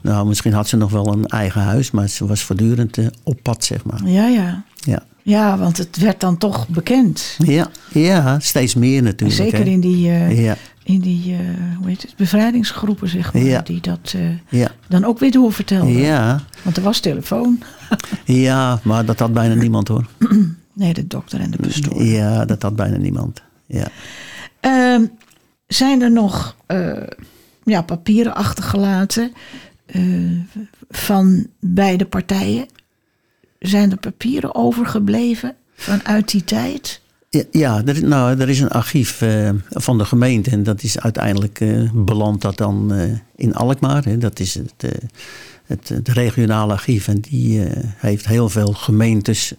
nou, 0.00 0.26
misschien 0.26 0.52
had 0.52 0.68
ze 0.68 0.76
nog 0.76 0.90
wel 0.90 1.12
een 1.12 1.26
eigen 1.26 1.61
huis, 1.61 1.90
maar 1.90 2.08
ze 2.08 2.26
was 2.26 2.42
voortdurend 2.42 2.98
eh, 2.98 3.06
op 3.22 3.38
pad, 3.42 3.64
zeg 3.64 3.84
maar. 3.84 4.00
Ja, 4.04 4.26
ja. 4.26 4.64
Ja, 4.74 5.02
Ja, 5.22 5.58
want 5.58 5.76
het 5.76 5.96
werd 5.96 6.20
dan 6.20 6.38
toch 6.38 6.68
bekend. 6.68 7.37
ja, 7.38 7.68
ja 7.92 8.38
steeds 8.40 8.74
meer 8.74 9.02
natuurlijk. 9.02 9.40
Zeker 9.40 9.58
hè. 9.58 9.64
in 9.64 9.80
die, 9.80 10.11
eh, 10.11 10.44
Ja, 10.44 10.56
in 10.82 11.00
die 11.00 11.32
eh, 11.32 11.38
hoe 11.78 11.88
heet 11.88 12.02
het, 12.02 12.16
bevrijdingsgroepen, 12.16 13.08
zeg 13.08 13.32
maar. 13.32 13.42
Ja. 13.42 13.61
Die 13.61 13.80
dat 13.80 14.14
ja, 14.48 14.70
dan 14.88 15.04
ook 15.04 15.18
weer 15.18 15.30
doorvertelden. 15.30 15.92
ja, 15.92 16.40
Want 16.62 16.76
er 16.76 16.82
was 16.82 17.00
telefoon. 17.00 17.62
ja, 18.24 18.80
maar 18.82 19.04
dat 19.04 19.18
had 19.18 19.32
bijna 19.32 19.54
niemand 19.54 19.88
hoor. 19.88 20.06
Nee, 20.72 20.94
de 20.94 21.06
dokter 21.06 21.40
en 21.40 21.50
de 21.50 21.56
pastoor. 21.56 22.02
Ja, 22.02 22.44
dat 22.44 22.62
had 22.62 22.76
bijna 22.76 22.96
niemand. 22.96 23.42
Ja. 23.66 23.87
Ehm, 24.61 25.04
zijn 25.66 26.02
er 26.02 26.11
nog 26.11 26.56
ja, 27.64 27.82
papieren 27.82 28.34
achtergelaten 28.34 29.32
eh, 29.88 30.61
van 30.88 31.46
beide 31.61 32.07
partijen? 32.07 32.66
Zijn 33.59 33.90
er 33.90 33.96
papieren 33.96 34.55
overgebleven 34.55 35.55
vanuit 35.74 36.31
die 36.31 36.44
tijd? 36.44 37.01
Ja, 37.51 37.83
er, 37.85 38.05
nou, 38.05 38.40
er 38.40 38.48
is 38.48 38.61
een 38.61 38.68
archief 38.68 39.22
eh, 39.22 39.51
van 39.68 39.98
de 39.98 40.05
gemeente 40.05 40.51
en 40.51 40.62
dat 40.62 40.83
is 40.83 41.01
uiteindelijk 41.01 41.61
eh, 41.61 41.90
belandt 41.94 42.42
dat 42.42 42.57
dan 42.57 42.92
in 43.37 43.55
Alkmaar. 43.55 44.05
Hè. 44.05 44.18
Dat 44.18 44.40
is 44.40 44.55
het, 44.55 44.92
het, 45.66 45.88
het 45.88 46.09
regionale 46.09 46.72
archief 46.72 47.09
en 47.09 47.20
die 47.20 47.62
heeft 47.96 48.27
heel 48.27 48.48
veel 48.48 48.72
gemeentes 48.72 49.55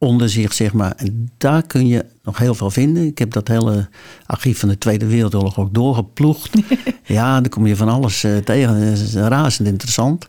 onder 0.00 0.28
zich, 0.28 0.52
zeg 0.52 0.72
maar. 0.72 0.92
En 0.96 1.30
daar 1.38 1.62
kun 1.62 1.86
je 1.86 2.04
nog 2.22 2.38
heel 2.38 2.54
veel 2.54 2.70
vinden. 2.70 3.06
Ik 3.06 3.18
heb 3.18 3.32
dat 3.32 3.48
hele 3.48 3.88
archief 4.26 4.58
van 4.58 4.68
de 4.68 4.78
Tweede 4.78 5.06
Wereldoorlog 5.06 5.58
ook 5.58 5.74
doorgeploegd. 5.74 6.50
ja, 7.04 7.40
daar 7.40 7.48
kom 7.48 7.66
je 7.66 7.76
van 7.76 7.88
alles 7.88 8.24
eh, 8.24 8.36
tegen. 8.36 8.80
Dat 8.80 8.98
is 8.98 9.14
razend 9.14 9.68
interessant. 9.68 10.28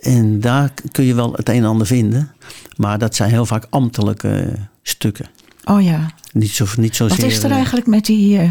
En 0.00 0.40
daar 0.40 0.72
kun 0.90 1.04
je 1.04 1.14
wel 1.14 1.32
het 1.32 1.48
een 1.48 1.54
en 1.54 1.64
ander 1.64 1.86
vinden. 1.86 2.32
Maar 2.76 2.98
dat 2.98 3.14
zijn 3.14 3.30
heel 3.30 3.46
vaak 3.46 3.66
ambtelijke 3.70 4.52
stukken. 4.82 5.26
Oh 5.64 5.82
ja. 5.82 6.10
Niet, 6.32 6.50
zo, 6.50 6.66
niet 6.76 6.96
zozeer, 6.96 7.20
Wat 7.20 7.30
is 7.30 7.42
er 7.42 7.50
eh, 7.50 7.56
eigenlijk 7.56 7.86
met 7.86 8.04
die, 8.04 8.38
eh, 8.38 8.48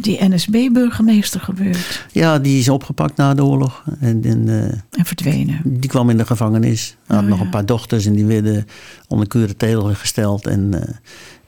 die 0.00 0.28
NSB-burgemeester 0.28 1.40
gebeurd? 1.40 2.06
Ja, 2.12 2.38
die 2.38 2.58
is 2.58 2.68
opgepakt 2.68 3.16
na 3.16 3.34
de 3.34 3.44
oorlog. 3.44 3.84
En, 4.00 4.24
en, 4.24 4.48
eh, 4.48 4.98
En 4.98 5.04
verdwenen. 5.04 5.60
die 5.64 5.90
kwam 5.90 6.10
in 6.10 6.16
de 6.16 6.26
gevangenis. 6.26 6.96
Hij 7.06 7.16
had 7.16 7.24
Oh, 7.24 7.30
nog 7.30 7.38
ja. 7.38 7.44
een 7.44 7.50
paar 7.50 7.66
dochters 7.66 8.06
en 8.06 8.12
die 8.14 8.24
werden 8.24 8.66
onder 9.08 9.26
curatele 9.26 9.94
gesteld. 9.94 10.46
En 10.46 10.74
eh, 10.74 10.94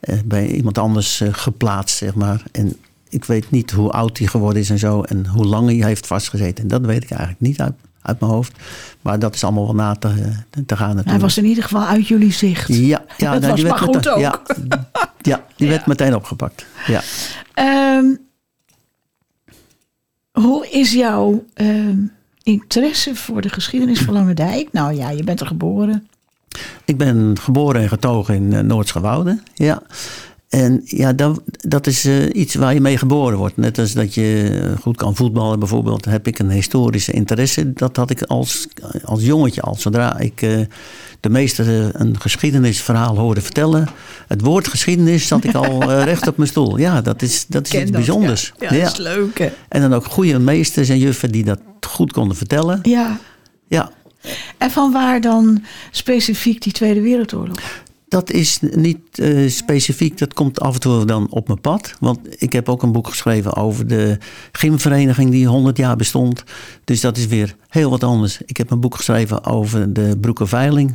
eh, 0.01 0.19
bij 0.25 0.47
iemand 0.51 0.79
anders 0.79 1.23
geplaatst, 1.31 1.97
zeg 1.97 2.15
maar. 2.15 2.43
En 2.53 2.77
ik 3.09 3.25
weet 3.25 3.51
niet 3.51 3.71
hoe 3.71 3.91
oud 3.91 4.19
hij 4.19 4.27
geworden 4.27 4.63
is 4.63 4.71
en 4.71 4.79
zo. 4.79 5.03
En 5.03 5.27
hoe 5.27 5.45
lang 5.45 5.69
hij 5.79 5.89
heeft 5.89 6.07
vastgezeten. 6.07 6.63
En 6.63 6.69
dat 6.69 6.81
weet 6.87 7.03
ik 7.03 7.11
eigenlijk 7.11 7.41
niet 7.41 7.61
uit, 7.61 7.75
uit 8.03 8.21
mijn 8.21 8.33
hoofd. 8.33 8.53
Maar 9.03 9.19
dat 9.19 9.35
is 9.35 9.45
allemaal 9.45 9.65
wel 9.67 9.75
na 9.75 9.95
te, 9.95 10.09
te 10.67 10.77
gaan 10.77 10.87
natuurlijk. 10.89 11.09
Hij 11.09 11.19
was 11.19 11.39
in 11.39 11.45
ieder 11.45 11.63
geval 11.65 11.85
uit 11.85 12.09
jullie 12.09 12.33
zicht. 12.33 12.69
Ja, 12.69 13.05
ja 13.17 13.33
Dat 13.33 13.41
nee, 13.41 13.51
was 13.51 13.61
die 13.61 13.69
maar 13.69 13.79
werd 13.79 13.85
goed 13.85 13.95
meteen, 13.95 14.13
ook. 14.13 14.21
Ja, 14.21 14.41
ja 15.21 15.45
die 15.57 15.69
werd 15.69 15.87
meteen 15.93 16.15
opgepakt. 16.15 16.67
Ja. 16.87 17.03
Ehm, 17.55 18.05
hoe 20.35 20.69
is 20.69 20.93
jouw 20.93 21.45
ehm, 21.55 21.99
interesse 22.43 23.15
voor 23.15 23.41
de 23.41 23.49
geschiedenis 23.49 24.01
van 24.01 24.15
Lange 24.15 24.35
Dijk? 24.35 24.69
Nou 24.73 24.95
ja, 24.95 25.11
je 25.11 25.25
bent 25.25 25.41
er 25.41 25.47
geboren. 25.47 26.09
Ik 26.85 26.97
ben 26.97 27.39
geboren 27.41 27.81
en 27.81 27.89
getogen 27.89 28.35
in 28.35 28.53
uh, 28.53 28.61
Noordschewoude. 28.61 29.39
Ja. 29.55 29.83
En 30.55 30.81
ja, 30.85 31.13
dat, 31.13 31.43
dat 31.47 31.87
is 31.87 32.05
uh, 32.05 32.29
iets 32.33 32.55
waar 32.55 32.75
je 32.75 32.81
mee 32.81 32.99
geboren 32.99 33.39
wordt. 33.39 33.57
Net 33.57 33.79
als 33.79 33.93
dat 33.93 34.15
je 34.15 34.75
goed 34.81 34.97
kan 34.97 35.17
voetballen 35.17 35.59
bijvoorbeeld. 35.59 36.05
Heb 36.05 36.27
ik 36.27 36.39
een 36.39 36.51
historische 36.51 37.13
interesse. 37.13 37.73
Dat 37.73 37.97
had 37.97 38.11
ik 38.11 38.23
als, 38.23 38.67
als 39.05 39.23
jongetje 39.23 39.61
al. 39.61 39.75
Zodra 39.75 40.19
ik 40.19 40.43
uh, 40.43 40.61
de 41.21 41.29
meester 41.29 41.91
een 41.93 42.21
geschiedenisverhaal 42.21 43.17
hoorde 43.17 43.41
vertellen. 43.41 43.89
Het 44.29 44.41
woord 44.41 44.69
geschiedenis 44.69 45.27
zat 45.27 45.45
ik 45.45 45.55
al 45.55 45.91
uh, 45.91 46.05
recht 46.11 46.27
op 46.27 46.37
mijn 46.37 46.49
stoel. 46.49 46.79
Ja, 46.79 47.01
dat 47.01 47.23
is, 47.23 47.47
dat 47.49 47.67
is 47.67 47.73
iets 47.73 47.83
dat, 47.83 47.93
bijzonders. 47.93 48.53
Ja, 48.59 48.75
ja, 48.75 48.83
dat 48.83 48.93
is 48.93 48.99
leuk. 48.99 49.39
Hè? 49.39 49.49
En 49.69 49.81
dan 49.81 49.95
ook 49.95 50.05
goede 50.05 50.39
meesters 50.39 50.89
en 50.89 50.99
juffen 50.99 51.33
die 51.33 51.45
dat 51.45 51.61
goed 51.81 52.13
konden 52.13 52.37
vertellen. 52.37 52.79
Ja. 52.83 53.19
Ja. 53.67 53.91
En 54.59 54.71
van 54.71 54.93
waar 54.93 55.21
dan 55.21 55.65
specifiek 55.91 56.63
die 56.63 56.73
Tweede 56.73 57.01
Wereldoorlog? 57.01 57.83
Dat 58.15 58.31
is 58.31 58.59
niet 58.61 58.99
uh, 59.21 59.51
specifiek, 59.51 60.19
dat 60.19 60.35
komt 60.35 60.61
af 60.61 60.75
en 60.75 60.81
toe 60.81 61.05
dan 61.05 61.27
op 61.31 61.47
mijn 61.47 61.61
pad. 61.61 61.95
Want 62.01 62.19
ik 62.43 62.53
heb 62.53 62.69
ook 62.69 62.83
een 62.83 62.93
boek 62.93 63.09
geschreven 63.09 63.57
over 63.57 63.87
de 63.87 64.19
gymvereniging 64.53 65.31
die 65.31 65.47
100 65.47 65.77
jaar 65.77 65.97
bestond. 65.97 66.45
Dus 66.85 67.01
dat 67.01 67.17
is 67.17 67.27
weer 67.27 67.57
heel 67.69 67.91
wat 67.91 68.05
anders. 68.05 68.41
Ik 68.47 68.57
heb 68.57 68.71
een 68.71 68.81
boek 68.81 68.95
geschreven 68.95 69.45
over 69.45 69.93
de 69.93 70.17
Broekenveiling 70.21 70.95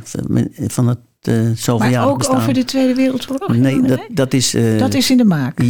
van 0.56 0.88
het 0.88 0.98
uh, 1.22 1.50
zoveel 1.54 1.90
maar 1.90 2.08
ook 2.08 2.18
bestaan. 2.18 2.36
over 2.36 2.54
de 2.54 2.64
Tweede 2.64 2.94
Wereldoorlog? 2.94 3.56
Nee, 3.56 3.82
dat, 3.82 4.00
dat 4.08 4.32
is... 4.32 4.54
Uh, 4.54 4.78
dat 4.78 4.94
is 4.94 5.10
in 5.10 5.16
de 5.16 5.24
maak? 5.24 5.62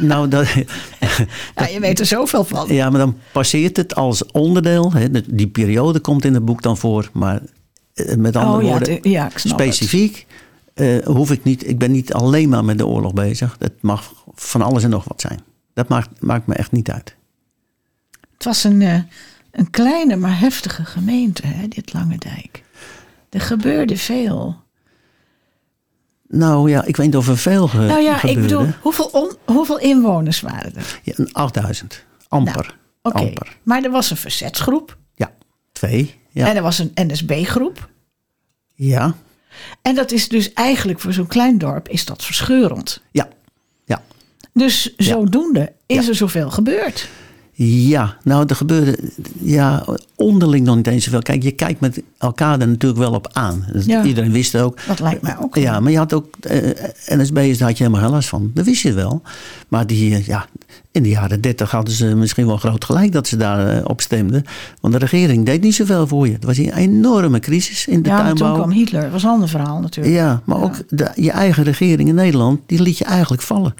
nou, 0.00 0.28
dat, 0.28 0.46
ja, 1.56 1.66
je 1.66 1.80
weet 1.80 2.00
er 2.00 2.06
zoveel 2.06 2.44
van. 2.44 2.74
Ja, 2.74 2.90
maar 2.90 3.00
dan 3.00 3.16
passeert 3.32 3.76
het 3.76 3.94
als 3.94 4.26
onderdeel. 4.26 4.92
Hè, 4.92 5.06
die 5.34 5.48
periode 5.48 6.00
komt 6.00 6.24
in 6.24 6.34
het 6.34 6.44
boek 6.44 6.62
dan 6.62 6.76
voor. 6.76 7.10
Maar 7.12 7.42
met 8.16 8.36
andere 8.36 8.64
oh, 8.64 8.70
woorden, 8.70 8.92
ja, 8.92 9.00
de, 9.00 9.10
ja, 9.10 9.30
specifiek... 9.34 10.16
Het. 10.16 10.42
Uh, 10.74 11.04
hoef 11.04 11.30
ik 11.30 11.44
niet, 11.44 11.68
ik 11.68 11.78
ben 11.78 11.90
niet 11.90 12.12
alleen 12.12 12.48
maar 12.48 12.64
met 12.64 12.78
de 12.78 12.86
oorlog 12.86 13.12
bezig. 13.12 13.56
Het 13.58 13.82
mag 13.82 14.24
van 14.34 14.62
alles 14.62 14.82
en 14.82 14.90
nog 14.90 15.04
wat 15.04 15.20
zijn. 15.20 15.40
Dat 15.74 15.88
maakt, 15.88 16.20
maakt 16.20 16.46
me 16.46 16.54
echt 16.54 16.72
niet 16.72 16.90
uit. 16.90 17.16
Het 18.32 18.44
was 18.44 18.64
een, 18.64 18.80
uh, 18.80 19.00
een 19.50 19.70
kleine 19.70 20.16
maar 20.16 20.38
heftige 20.38 20.84
gemeente, 20.84 21.46
hè, 21.46 21.68
dit 21.68 21.92
Lange 21.92 22.18
Dijk. 22.18 22.62
Er 23.30 23.40
gebeurde 23.40 23.96
veel. 23.96 24.62
Nou 26.28 26.70
ja, 26.70 26.84
ik 26.84 26.96
weet 26.96 27.06
niet 27.06 27.16
of 27.16 27.28
er 27.28 27.38
veel 27.38 27.68
ge 27.68 27.78
Nou 27.78 28.00
ja, 28.00 28.16
gebeurde. 28.16 28.40
ik 28.40 28.48
bedoel, 28.48 28.66
hoeveel, 28.80 29.06
on, 29.12 29.32
hoeveel 29.44 29.78
inwoners 29.78 30.40
waren 30.40 30.76
er? 30.76 31.00
Ja, 31.02 31.14
8000. 31.32 32.04
Amper. 32.28 32.54
Nou, 32.54 32.66
Oké, 33.02 33.16
okay. 33.16 33.36
maar 33.62 33.82
er 33.82 33.90
was 33.90 34.10
een 34.10 34.16
verzetsgroep. 34.16 34.98
Ja, 35.14 35.32
twee. 35.72 36.14
Ja. 36.30 36.48
En 36.48 36.56
er 36.56 36.62
was 36.62 36.78
een 36.78 36.90
NSB-groep. 36.94 37.88
Ja. 38.74 39.14
En 39.82 39.94
dat 39.94 40.12
is 40.12 40.28
dus 40.28 40.52
eigenlijk 40.52 41.00
voor 41.00 41.12
zo'n 41.12 41.26
klein 41.26 41.58
dorp 41.58 41.88
is 41.88 42.04
dat 42.04 42.24
verscheurend. 42.24 43.02
Ja, 43.10 43.28
ja. 43.84 44.02
Dus 44.52 44.94
zodoende 44.96 45.72
is 45.86 46.08
er 46.08 46.14
zoveel 46.14 46.50
gebeurd. 46.50 47.08
Ja, 47.56 48.16
nou, 48.22 48.44
er 48.46 48.56
gebeurde 48.56 48.98
ja, 49.40 49.84
onderling 50.16 50.64
nog 50.66 50.76
niet 50.76 50.86
eens 50.86 51.04
zoveel. 51.04 51.22
Kijk, 51.22 51.42
je 51.42 51.50
kijkt 51.50 51.80
met 51.80 52.02
elkaar 52.18 52.60
er 52.60 52.68
natuurlijk 52.68 53.00
wel 53.00 53.12
op 53.12 53.28
aan. 53.32 53.66
Dus 53.72 53.84
Ja. 53.84 54.04
Iedereen 54.04 54.32
wist 54.32 54.52
het 54.52 54.62
ook. 54.62 54.78
Dat 54.86 55.00
lijkt 55.00 55.22
mij 55.22 55.36
ook. 55.40 55.56
Ja, 55.56 55.80
maar 55.80 55.92
je 55.92 55.98
had 55.98 56.12
ook 56.12 56.26
eh, 56.40 56.56
NSB'ers, 57.06 57.58
daar 57.58 57.68
had 57.68 57.78
je 57.78 57.84
helemaal 57.84 58.04
geen 58.06 58.14
last 58.14 58.28
van. 58.28 58.50
Dat 58.54 58.64
wist 58.64 58.82
je 58.82 58.92
wel. 58.92 59.22
Maar 59.68 59.86
die, 59.86 60.14
eh, 60.14 60.26
ja, 60.26 60.46
in 60.90 61.02
de 61.02 61.08
jaren 61.08 61.40
dertig 61.40 61.70
hadden 61.70 61.94
ze 61.94 62.04
misschien 62.16 62.46
wel 62.46 62.56
groot 62.56 62.84
gelijk 62.84 63.12
dat 63.12 63.26
ze 63.28 63.36
daar 63.36 63.68
eh, 63.76 63.84
op 63.84 64.00
stemden. 64.00 64.44
Want 64.80 64.94
de 64.94 65.00
regering 65.00 65.46
deed 65.46 65.62
niet 65.62 65.74
zoveel 65.74 66.06
voor 66.06 66.26
je. 66.26 66.32
Het 66.32 66.44
was 66.44 66.58
een 66.58 66.74
enorme 66.76 67.38
crisis 67.40 67.86
in 67.86 68.02
de 68.02 68.08
Ja, 68.08 68.14
maar 68.16 68.26
toen 68.28 68.36
tuinbouw. 68.36 68.62
kwam 68.62 68.70
Hitler. 68.76 69.02
Dat 69.02 69.10
was 69.10 69.22
een 69.22 69.28
ander 69.30 69.48
verhaal 69.48 69.80
natuurlijk. 69.80 70.14
Ja, 70.16 70.40
maar 70.44 70.58
Ja. 70.58 70.64
ook 70.64 70.74
de, 70.88 71.10
je 71.14 71.30
eigen 71.30 71.64
regering 71.64 72.08
in 72.08 72.14
Nederland, 72.14 72.60
die 72.66 72.82
liet 72.82 72.98
je 72.98 73.04
eigenlijk 73.04 73.42
vallen. 73.42 73.74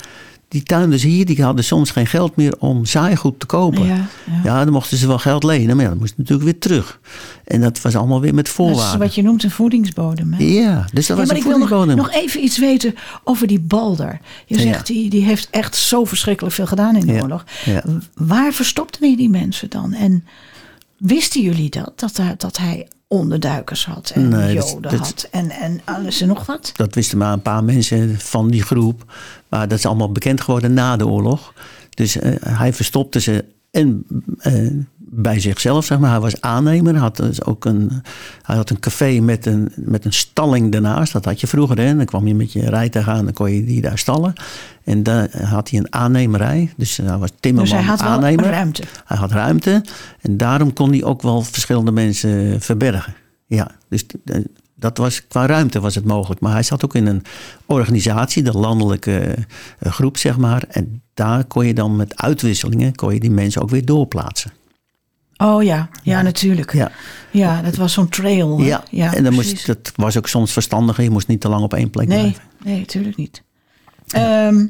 Die 0.54 0.62
tuinders 0.62 1.02
hier, 1.02 1.26
die 1.26 1.42
hadden 1.42 1.64
soms 1.64 1.90
geen 1.90 2.06
geld 2.06 2.36
meer 2.36 2.54
om 2.58 2.86
zaaigoed 2.86 3.40
te 3.40 3.46
kopen. 3.46 3.84
Ja, 3.86 3.94
ja. 3.94 4.40
Ja, 4.44 4.64
dan 4.64 4.72
mochten 4.72 4.96
ze 4.96 5.06
wel 5.06 5.18
geld 5.18 5.42
lenen, 5.44 5.76
maar 5.76 5.84
ja, 5.84 5.90
dat 5.90 6.00
moest 6.00 6.14
natuurlijk 6.16 6.44
weer 6.44 6.58
terug. 6.58 7.00
En 7.44 7.60
dat 7.60 7.80
was 7.80 7.96
allemaal 7.96 8.20
weer 8.20 8.34
met 8.34 8.44
Dat 8.44 8.46
is 8.46 8.52
voorwaarden. 8.52 8.98
wat 8.98 9.14
je 9.14 9.22
noemt 9.22 9.42
een 9.42 9.50
voedingsbodem. 9.50 10.32
Hè? 10.32 10.44
Ja, 10.44 10.86
dus 10.92 11.06
dat 11.06 11.16
was 11.16 11.26
maar 11.26 11.36
een 11.36 11.42
ik 11.42 11.48
wil 11.48 11.58
nog, 11.58 11.68
voedingsbodem. 11.68 11.96
nog 11.96 12.22
even 12.22 12.44
iets 12.44 12.58
weten 12.58 12.94
over 13.24 13.46
die 13.46 13.60
Balder. 13.60 14.20
Je 14.46 14.58
zegt, 14.60 14.86
die, 14.86 15.10
die 15.10 15.24
heeft 15.24 15.48
echt 15.50 15.76
zo 15.76 16.04
verschrikkelijk 16.04 16.54
veel 16.54 16.66
gedaan 16.66 16.96
in 16.96 17.06
de 17.06 17.22
oorlog. 17.22 17.44
Ja. 17.64 17.82
Waar 18.14 18.52
verstopten 18.52 19.16
die 19.16 19.30
mensen 19.30 19.70
dan? 19.70 19.92
En 19.92 20.24
wisten 20.96 21.40
jullie 21.42 21.70
dat? 21.70 21.92
Dat, 21.96 22.20
dat 22.36 22.56
hij 22.56 22.88
onderduikers 23.08 23.86
had 23.86 24.10
en 24.14 24.28
Nee, 24.28 24.54
joden 24.54 24.82
dat- 24.82 24.92
had 24.94 25.28
en, 25.30 25.50
en 25.50 25.80
alles 25.84 26.20
en 26.20 26.28
nog 26.28 26.46
wat? 26.46 26.72
Dat 26.76 26.94
wisten 26.94 27.18
maar 27.18 27.32
een 27.32 27.42
paar 27.42 27.64
mensen 27.64 28.20
van 28.20 28.48
die 28.50 28.62
groep. 28.62 29.12
Maar 29.48 29.68
dat 29.68 29.78
is 29.78 29.86
allemaal 29.86 30.12
bekend 30.12 30.40
geworden 30.40 30.74
na 30.74 30.96
de 30.96 31.06
oorlog. 31.06 31.52
Dus 31.90 32.16
eh, 32.18 32.32
hij 32.40 32.72
verstopte 32.72 33.20
ze 33.20 33.44
en 33.70 34.06
eh, 34.38 34.70
bij 35.16 35.40
zichzelf, 35.40 35.84
zeg 35.84 35.98
maar. 35.98 36.10
Hij 36.10 36.20
was 36.20 36.40
aannemer. 36.40 36.92
Hij 36.92 37.00
had, 37.00 37.16
dus 37.16 37.44
ook 37.44 37.64
een, 37.64 37.90
hij 38.42 38.56
had 38.56 38.70
een 38.70 38.78
café 38.80 39.20
met 39.20 39.46
een, 39.46 39.72
met 39.76 40.04
een 40.04 40.12
stalling 40.12 40.72
daarnaast. 40.72 41.12
Dat 41.12 41.24
had 41.24 41.40
je 41.40 41.46
vroeger. 41.46 41.78
Hè? 41.78 41.96
Dan 41.96 42.04
kwam 42.04 42.26
je 42.26 42.34
met 42.34 42.52
je 42.52 42.68
rijtuig 42.70 43.08
aan, 43.08 43.24
dan 43.24 43.32
kon 43.32 43.52
je 43.52 43.64
die 43.64 43.80
daar 43.80 43.98
stallen. 43.98 44.32
En 44.84 45.02
daar 45.02 45.42
had 45.44 45.70
hij 45.70 45.78
een 45.78 45.92
aannemerij. 45.94 46.72
Dus 46.76 46.96
hij 46.96 47.18
was 47.18 47.30
Dus 47.30 47.38
timmerman, 47.40 47.74
hij 47.76 47.84
had 47.84 48.00
wel 48.00 48.10
aannemer. 48.10 48.44
ruimte. 48.50 48.82
Hij 49.04 49.16
had 49.16 49.32
ruimte. 49.32 49.84
En 50.20 50.36
daarom 50.36 50.72
kon 50.72 50.90
hij 50.90 51.04
ook 51.04 51.22
wel 51.22 51.42
verschillende 51.42 51.92
mensen 51.92 52.60
verbergen. 52.60 53.14
Ja, 53.46 53.70
dus 53.88 54.06
eh, 54.24 54.40
dat 54.74 54.98
was, 54.98 55.26
qua 55.26 55.46
ruimte 55.46 55.80
was 55.80 55.94
het 55.94 56.04
mogelijk. 56.04 56.40
Maar 56.40 56.52
hij 56.52 56.62
zat 56.62 56.84
ook 56.84 56.94
in 56.94 57.06
een 57.06 57.22
organisatie, 57.66 58.42
de 58.42 58.52
landelijke 58.52 59.34
eh, 59.78 59.92
groep, 59.92 60.16
zeg 60.16 60.36
maar. 60.36 60.64
En 60.68 61.02
daar 61.14 61.44
kon 61.44 61.66
je 61.66 61.74
dan 61.74 61.96
met 61.96 62.16
uitwisselingen, 62.16 62.94
kon 62.94 63.14
je 63.14 63.20
die 63.20 63.30
mensen 63.30 63.62
ook 63.62 63.70
weer 63.70 63.84
doorplaatsen. 63.84 64.50
Oh 65.36 65.62
ja, 65.62 65.88
ja, 66.02 66.22
natuurlijk. 66.22 66.72
Ja. 66.72 66.90
Ja, 67.30 67.62
dat 67.62 67.76
was 67.76 67.92
zo'n 67.92 68.08
trail. 68.08 68.58
hè? 68.58 68.76
ja. 68.90 69.14
en 69.14 69.24
dan 69.24 69.32
moest, 69.32 69.66
dat 69.66 69.92
was 69.96 70.16
ook 70.16 70.28
soms 70.28 70.52
verstandiger. 70.52 71.04
Je 71.04 71.10
moest 71.10 71.26
niet 71.28 71.40
te 71.40 71.48
lang 71.48 71.62
op 71.62 71.74
één 71.74 71.90
plek 71.90 72.08
Nee, 72.08 72.18
blijven. 72.20 72.42
nee, 72.64 72.78
natuurlijk 72.78 73.16
niet. 73.16 73.42
Ehm, 74.08 74.66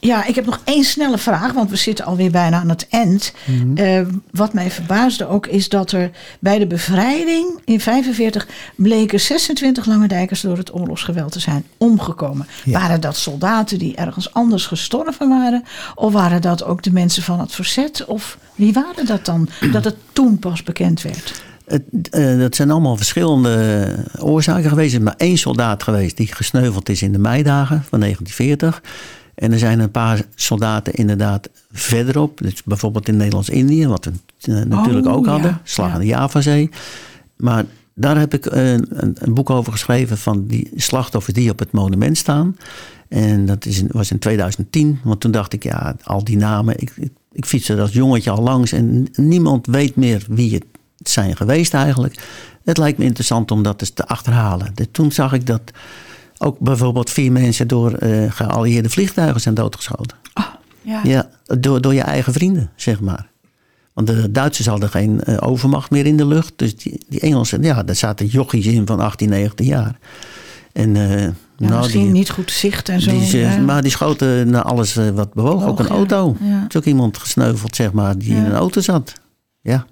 ja, 0.00 0.26
ik 0.26 0.34
heb 0.34 0.46
nog 0.46 0.60
één 0.64 0.84
snelle 0.84 1.18
vraag, 1.18 1.52
want 1.52 1.70
we 1.70 1.76
zitten 1.76 2.04
alweer 2.04 2.30
bijna 2.30 2.60
aan 2.60 2.68
het 2.68 2.86
eind. 2.90 3.32
Mhm. 3.44 3.76
Eh, 3.76 4.00
wat 4.30 4.52
mij 4.52 4.70
verbaasde 4.70 5.28
ook 5.28 5.46
is 5.46 5.68
dat 5.68 5.92
er 5.92 6.10
bij 6.40 6.58
de 6.58 6.66
bevrijding 6.66 7.60
in 7.64 7.80
45 7.80 8.48
bleken 8.74 9.20
26 9.20 9.86
Langendijkers 9.86 10.40
door 10.40 10.56
het 10.56 10.74
oorlogsgeweld 10.74 11.32
te 11.32 11.40
zijn 11.40 11.64
omgekomen. 11.76 12.46
Ja. 12.64 12.80
Waren 12.80 13.00
dat 13.00 13.16
soldaten 13.16 13.78
die 13.78 13.96
ergens 13.96 14.32
anders 14.32 14.66
gestorven 14.66 15.28
waren? 15.28 15.64
Of 15.94 16.12
waren 16.12 16.40
dat 16.40 16.64
ook 16.64 16.82
de 16.82 16.92
mensen 16.92 17.22
van 17.22 17.40
het 17.40 17.52
verzet? 17.52 18.04
Of 18.04 18.38
wie 18.54 18.72
waren 18.72 19.06
dat 19.06 19.24
dan, 19.24 19.48
dat 19.72 19.84
het 19.84 19.96
toen 20.12 20.38
pas 20.38 20.62
bekend 20.62 21.02
werd? 21.02 21.42
Het, 21.66 22.08
eh, 22.10 22.38
dat 22.38 22.54
zijn 22.54 22.70
allemaal 22.70 22.96
verschillende 22.96 23.94
oorzaken 24.18 24.68
geweest. 24.68 24.92
Er 24.92 24.98
is 24.98 25.04
maar 25.04 25.14
één 25.16 25.38
soldaat 25.38 25.82
geweest 25.82 26.16
die 26.16 26.34
gesneuveld 26.34 26.88
is 26.88 27.02
in 27.02 27.12
de 27.12 27.18
meidagen 27.18 27.84
van 27.88 27.98
1940. 27.98 28.82
En 29.40 29.52
er 29.52 29.58
zijn 29.58 29.80
een 29.80 29.90
paar 29.90 30.22
soldaten 30.34 30.92
inderdaad 30.92 31.48
verderop. 31.72 32.38
Dus 32.38 32.62
bijvoorbeeld 32.62 33.08
in 33.08 33.16
Nederlands-Indië, 33.16 33.86
wat 33.86 34.04
we 34.04 34.12
eh, 34.40 34.54
natuurlijk 34.64 35.06
Oh, 35.06 35.12
ook 35.12 35.24
ja, 35.24 35.30
hadden. 35.30 35.60
Slag 35.64 35.92
aan 35.92 36.00
de 36.00 36.06
Javazee. 36.06 36.70
Maar 37.36 37.64
daar 37.94 38.18
heb 38.18 38.34
ik 38.34 38.46
een, 38.46 38.86
een, 38.90 39.16
een 39.18 39.34
boek 39.34 39.50
over 39.50 39.72
geschreven 39.72 40.18
van 40.18 40.46
die 40.46 40.70
slachtoffers 40.76 41.34
die 41.36 41.50
op 41.50 41.58
het 41.58 41.72
monument 41.72 42.18
staan. 42.18 42.56
En 43.08 43.46
dat 43.46 43.66
is 43.66 43.78
in- 43.80 43.88
was 43.92 44.10
in 44.10 44.18
2010. 44.18 45.00
Want 45.04 45.20
toen 45.20 45.30
dacht 45.30 45.52
ik, 45.52 45.62
ja, 45.62 45.96
al 46.04 46.24
die 46.24 46.36
namen. 46.36 46.74
Ik, 46.78 46.92
ik, 46.96 47.10
ik 47.32 47.46
fietste 47.46 47.74
er 47.74 47.80
als 47.80 47.92
jongetje 47.92 48.30
al 48.30 48.42
langs. 48.42 48.72
En 48.72 49.08
niemand 49.14 49.66
weet 49.66 49.96
meer 49.96 50.24
wie 50.28 50.54
het 50.54 50.64
zijn 51.08 51.36
geweest 51.36 51.74
eigenlijk. 51.74 52.22
Het 52.64 52.78
lijkt 52.78 52.98
me 52.98 53.04
interessant 53.04 53.50
om 53.50 53.62
dat 53.62 53.80
eens 53.80 53.90
te 53.90 54.06
achterhalen. 54.06 54.72
De- 54.74 54.90
toen 54.90 55.12
zag 55.12 55.32
ik 55.32 55.46
dat 55.46 55.62
ook 56.42 56.58
bijvoorbeeld 56.58 57.10
vier 57.10 57.32
mensen 57.32 57.68
door 57.68 57.92
eh, 57.92 58.32
geallieerde 58.32 58.90
vliegtuigen 58.90 59.40
zijn 59.40 59.54
doodgeschoten. 59.54 60.16
Ja. 60.82 61.00
Ja, 61.02 61.28
door, 61.44 61.80
door 61.80 61.94
je 61.94 62.00
eigen 62.00 62.32
vrienden, 62.32 62.70
zeg 62.76 63.00
maar. 63.00 63.28
Want 63.92 64.06
de 64.06 64.30
Duitsers 64.30 64.66
hadden 64.66 64.88
geen 64.88 65.22
eh, 65.22 65.36
overmacht 65.40 65.90
meer 65.90 66.06
in 66.06 66.16
de 66.16 66.26
lucht. 66.26 66.52
Dus 66.56 66.76
die, 66.76 67.04
die 67.08 67.20
Engelsen, 67.20 67.62
ja, 67.62 67.82
daar 67.82 67.94
zaten 67.94 68.26
jochies 68.26 68.66
in 68.66 68.86
van 68.86 69.00
18, 69.00 69.28
19 69.28 69.66
jaar. 69.66 69.98
En, 70.72 70.96
eh, 70.96 71.22
Ja, 71.22 71.32
nou, 71.56 71.80
misschien 71.80 72.02
die, 72.02 72.12
niet 72.12 72.30
goed 72.30 72.50
zicht 72.50 72.88
en 72.88 73.00
zo. 73.00 73.10
die, 73.10 73.38
ja. 73.38 73.56
Maar 73.56 73.82
die 73.82 73.90
schoten 73.90 74.50
naar 74.50 74.62
alles 74.62 74.94
wat 74.94 75.34
bewoog. 75.34 75.66
ook 75.66 75.78
een 75.78 75.88
auto. 75.88 76.36
Er 76.40 76.64
is 76.68 76.76
ook 76.76 76.84
iemand 76.84 77.18
gesneuveld, 77.18 77.76
zeg 77.76 77.92
maar, 77.92 78.18
die 78.18 78.34
in 78.34 78.44
een 78.44 78.52
auto 78.52 78.80
zat. 78.80 79.12
Ja. 79.60 79.86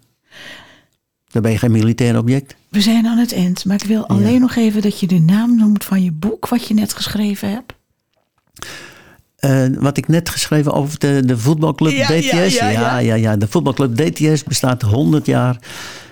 Dan 1.30 1.42
ben 1.42 1.50
je 1.50 1.58
geen 1.58 1.70
militair 1.70 2.18
object. 2.18 2.54
We 2.68 2.80
zijn 2.80 3.06
aan 3.06 3.18
het 3.18 3.32
eind, 3.32 3.64
maar 3.64 3.76
ik 3.82 3.88
wil 3.88 4.06
alleen 4.06 4.40
nog 4.40 4.56
even 4.56 4.82
dat 4.82 5.00
je 5.00 5.06
de 5.06 5.20
naam 5.20 5.56
noemt 5.56 5.84
van 5.84 6.02
je 6.02 6.12
boek 6.12 6.48
wat 6.48 6.68
je 6.68 6.74
net 6.74 6.92
geschreven 6.92 7.50
hebt. 7.50 7.72
Eh, 9.36 9.66
wat 9.78 9.96
ik 9.96 10.08
net 10.08 10.28
geschreven 10.28 10.72
over 10.72 10.98
de, 10.98 11.22
de 11.24 11.38
voetbalclub 11.38 11.92
Ja, 11.92 12.06
DTS. 12.06 12.56
ja, 12.56 12.68
ja. 12.68 12.98
ja, 12.98 13.14
ja. 13.14 13.36
De 13.36 13.48
voetbalclub 13.48 13.96
DTS 13.96 14.44
bestaat 14.44 14.82
100 14.82 15.26
jaar. 15.26 15.58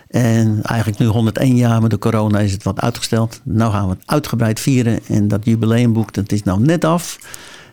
En 0.09 0.61
eigenlijk 0.63 0.99
nu 0.99 1.07
101 1.07 1.57
jaar, 1.57 1.81
maar 1.81 1.89
de 1.89 1.99
corona 1.99 2.39
is 2.39 2.53
het 2.53 2.63
wat 2.63 2.81
uitgesteld. 2.81 3.41
Nou 3.45 3.73
gaan 3.73 3.89
we 3.89 3.95
het 3.95 4.03
uitgebreid 4.07 4.61
vieren. 4.61 5.01
En 5.07 5.29
dat 5.29 5.45
jubileumboek, 5.45 6.13
dat 6.13 6.33
is 6.33 6.43
nou 6.43 6.61
net 6.61 6.85
af. 6.85 7.19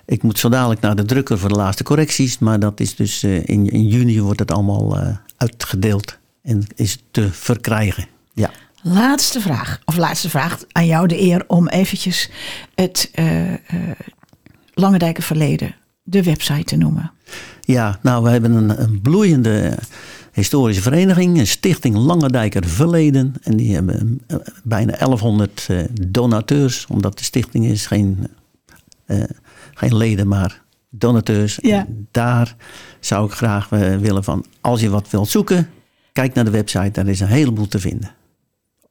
Ik 0.05 0.23
moet 0.23 0.39
zo 0.39 0.49
dadelijk 0.49 0.81
naar 0.81 0.95
de 0.95 1.05
drukker 1.05 1.39
voor 1.39 1.49
de 1.49 1.55
laatste 1.55 1.83
correcties. 1.83 2.39
Maar 2.39 2.59
dat 2.59 2.79
is 2.79 2.95
dus 2.95 3.23
eh, 3.23 3.35
in, 3.35 3.69
in 3.69 3.87
juni 3.87 4.21
wordt 4.21 4.39
het 4.39 4.51
allemaal 4.51 4.97
eh, 4.97 5.07
uitgedeeld. 5.37 6.17
En 6.43 6.63
is 6.75 7.03
te 7.11 7.31
verkrijgen. 7.31 8.07
Ja. 8.33 8.51
Laatste 8.81 9.41
vraag, 9.41 9.79
of 9.85 9.97
laatste 9.97 10.29
vraag 10.29 10.63
aan 10.71 10.85
jou 10.85 11.07
de 11.07 11.21
eer 11.21 11.43
om 11.47 11.67
eventjes 11.67 12.29
het 12.75 13.09
eh 13.13 13.53
eh 13.53 13.59
Lange 14.75 14.97
Dijken 14.97 15.23
verleden, 15.23 15.75
de 16.03 16.23
website 16.23 16.63
te 16.63 16.75
noemen. 16.75 17.11
Ja, 17.61 17.99
nou, 18.01 18.23
we 18.23 18.29
hebben 18.29 18.51
een, 18.51 18.81
een 18.81 19.01
bloeiende 19.01 19.77
historische 20.31 20.81
vereniging, 20.81 21.37
een 21.37 21.47
stichting 21.47 21.95
Langendijker 21.95 22.67
Verleden. 22.67 23.33
En 23.41 23.57
die 23.57 23.73
hebben 23.73 24.21
eh, 24.27 24.37
bijna 24.63 24.97
1100 24.97 25.65
eh, 25.69 25.83
donateurs, 26.01 26.85
omdat 26.89 27.17
de 27.17 27.23
stichting 27.23 27.65
is 27.65 27.85
geen, 27.85 28.27
eh, 29.05 29.23
geen 29.73 29.97
leden, 29.97 30.27
maar 30.27 30.61
donateurs. 30.89 31.59
Ja. 31.61 31.79
En 31.79 32.07
daar 32.11 32.55
zou 32.99 33.25
ik 33.25 33.31
graag 33.31 33.71
eh, 33.71 33.97
willen 33.97 34.23
van, 34.23 34.45
als 34.61 34.81
je 34.81 34.89
wat 34.89 35.09
wilt 35.09 35.29
zoeken, 35.29 35.69
kijk 36.13 36.33
naar 36.33 36.45
de 36.45 36.51
website, 36.51 36.91
daar 36.91 37.07
is 37.07 37.19
een 37.19 37.27
heleboel 37.27 37.67
te 37.67 37.79
vinden. 37.79 38.15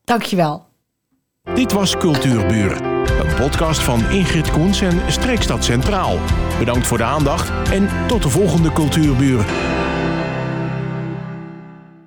Dankjewel. 0.05 0.67
Dit 1.55 1.73
was 1.73 1.97
Cultuurbuur, 1.97 2.83
een 2.83 3.35
podcast 3.37 3.81
van 3.81 4.11
Ingrid 4.11 4.51
Koens 4.51 4.81
en 4.81 5.13
Streekstad 5.13 5.65
Centraal. 5.65 6.19
Bedankt 6.59 6.87
voor 6.87 6.99
de 6.99 7.05
aandacht 7.05 7.71
en 7.71 7.89
tot 8.07 8.23
de 8.23 8.29
volgende 8.29 8.73
Cultuurbuur. 8.73 9.45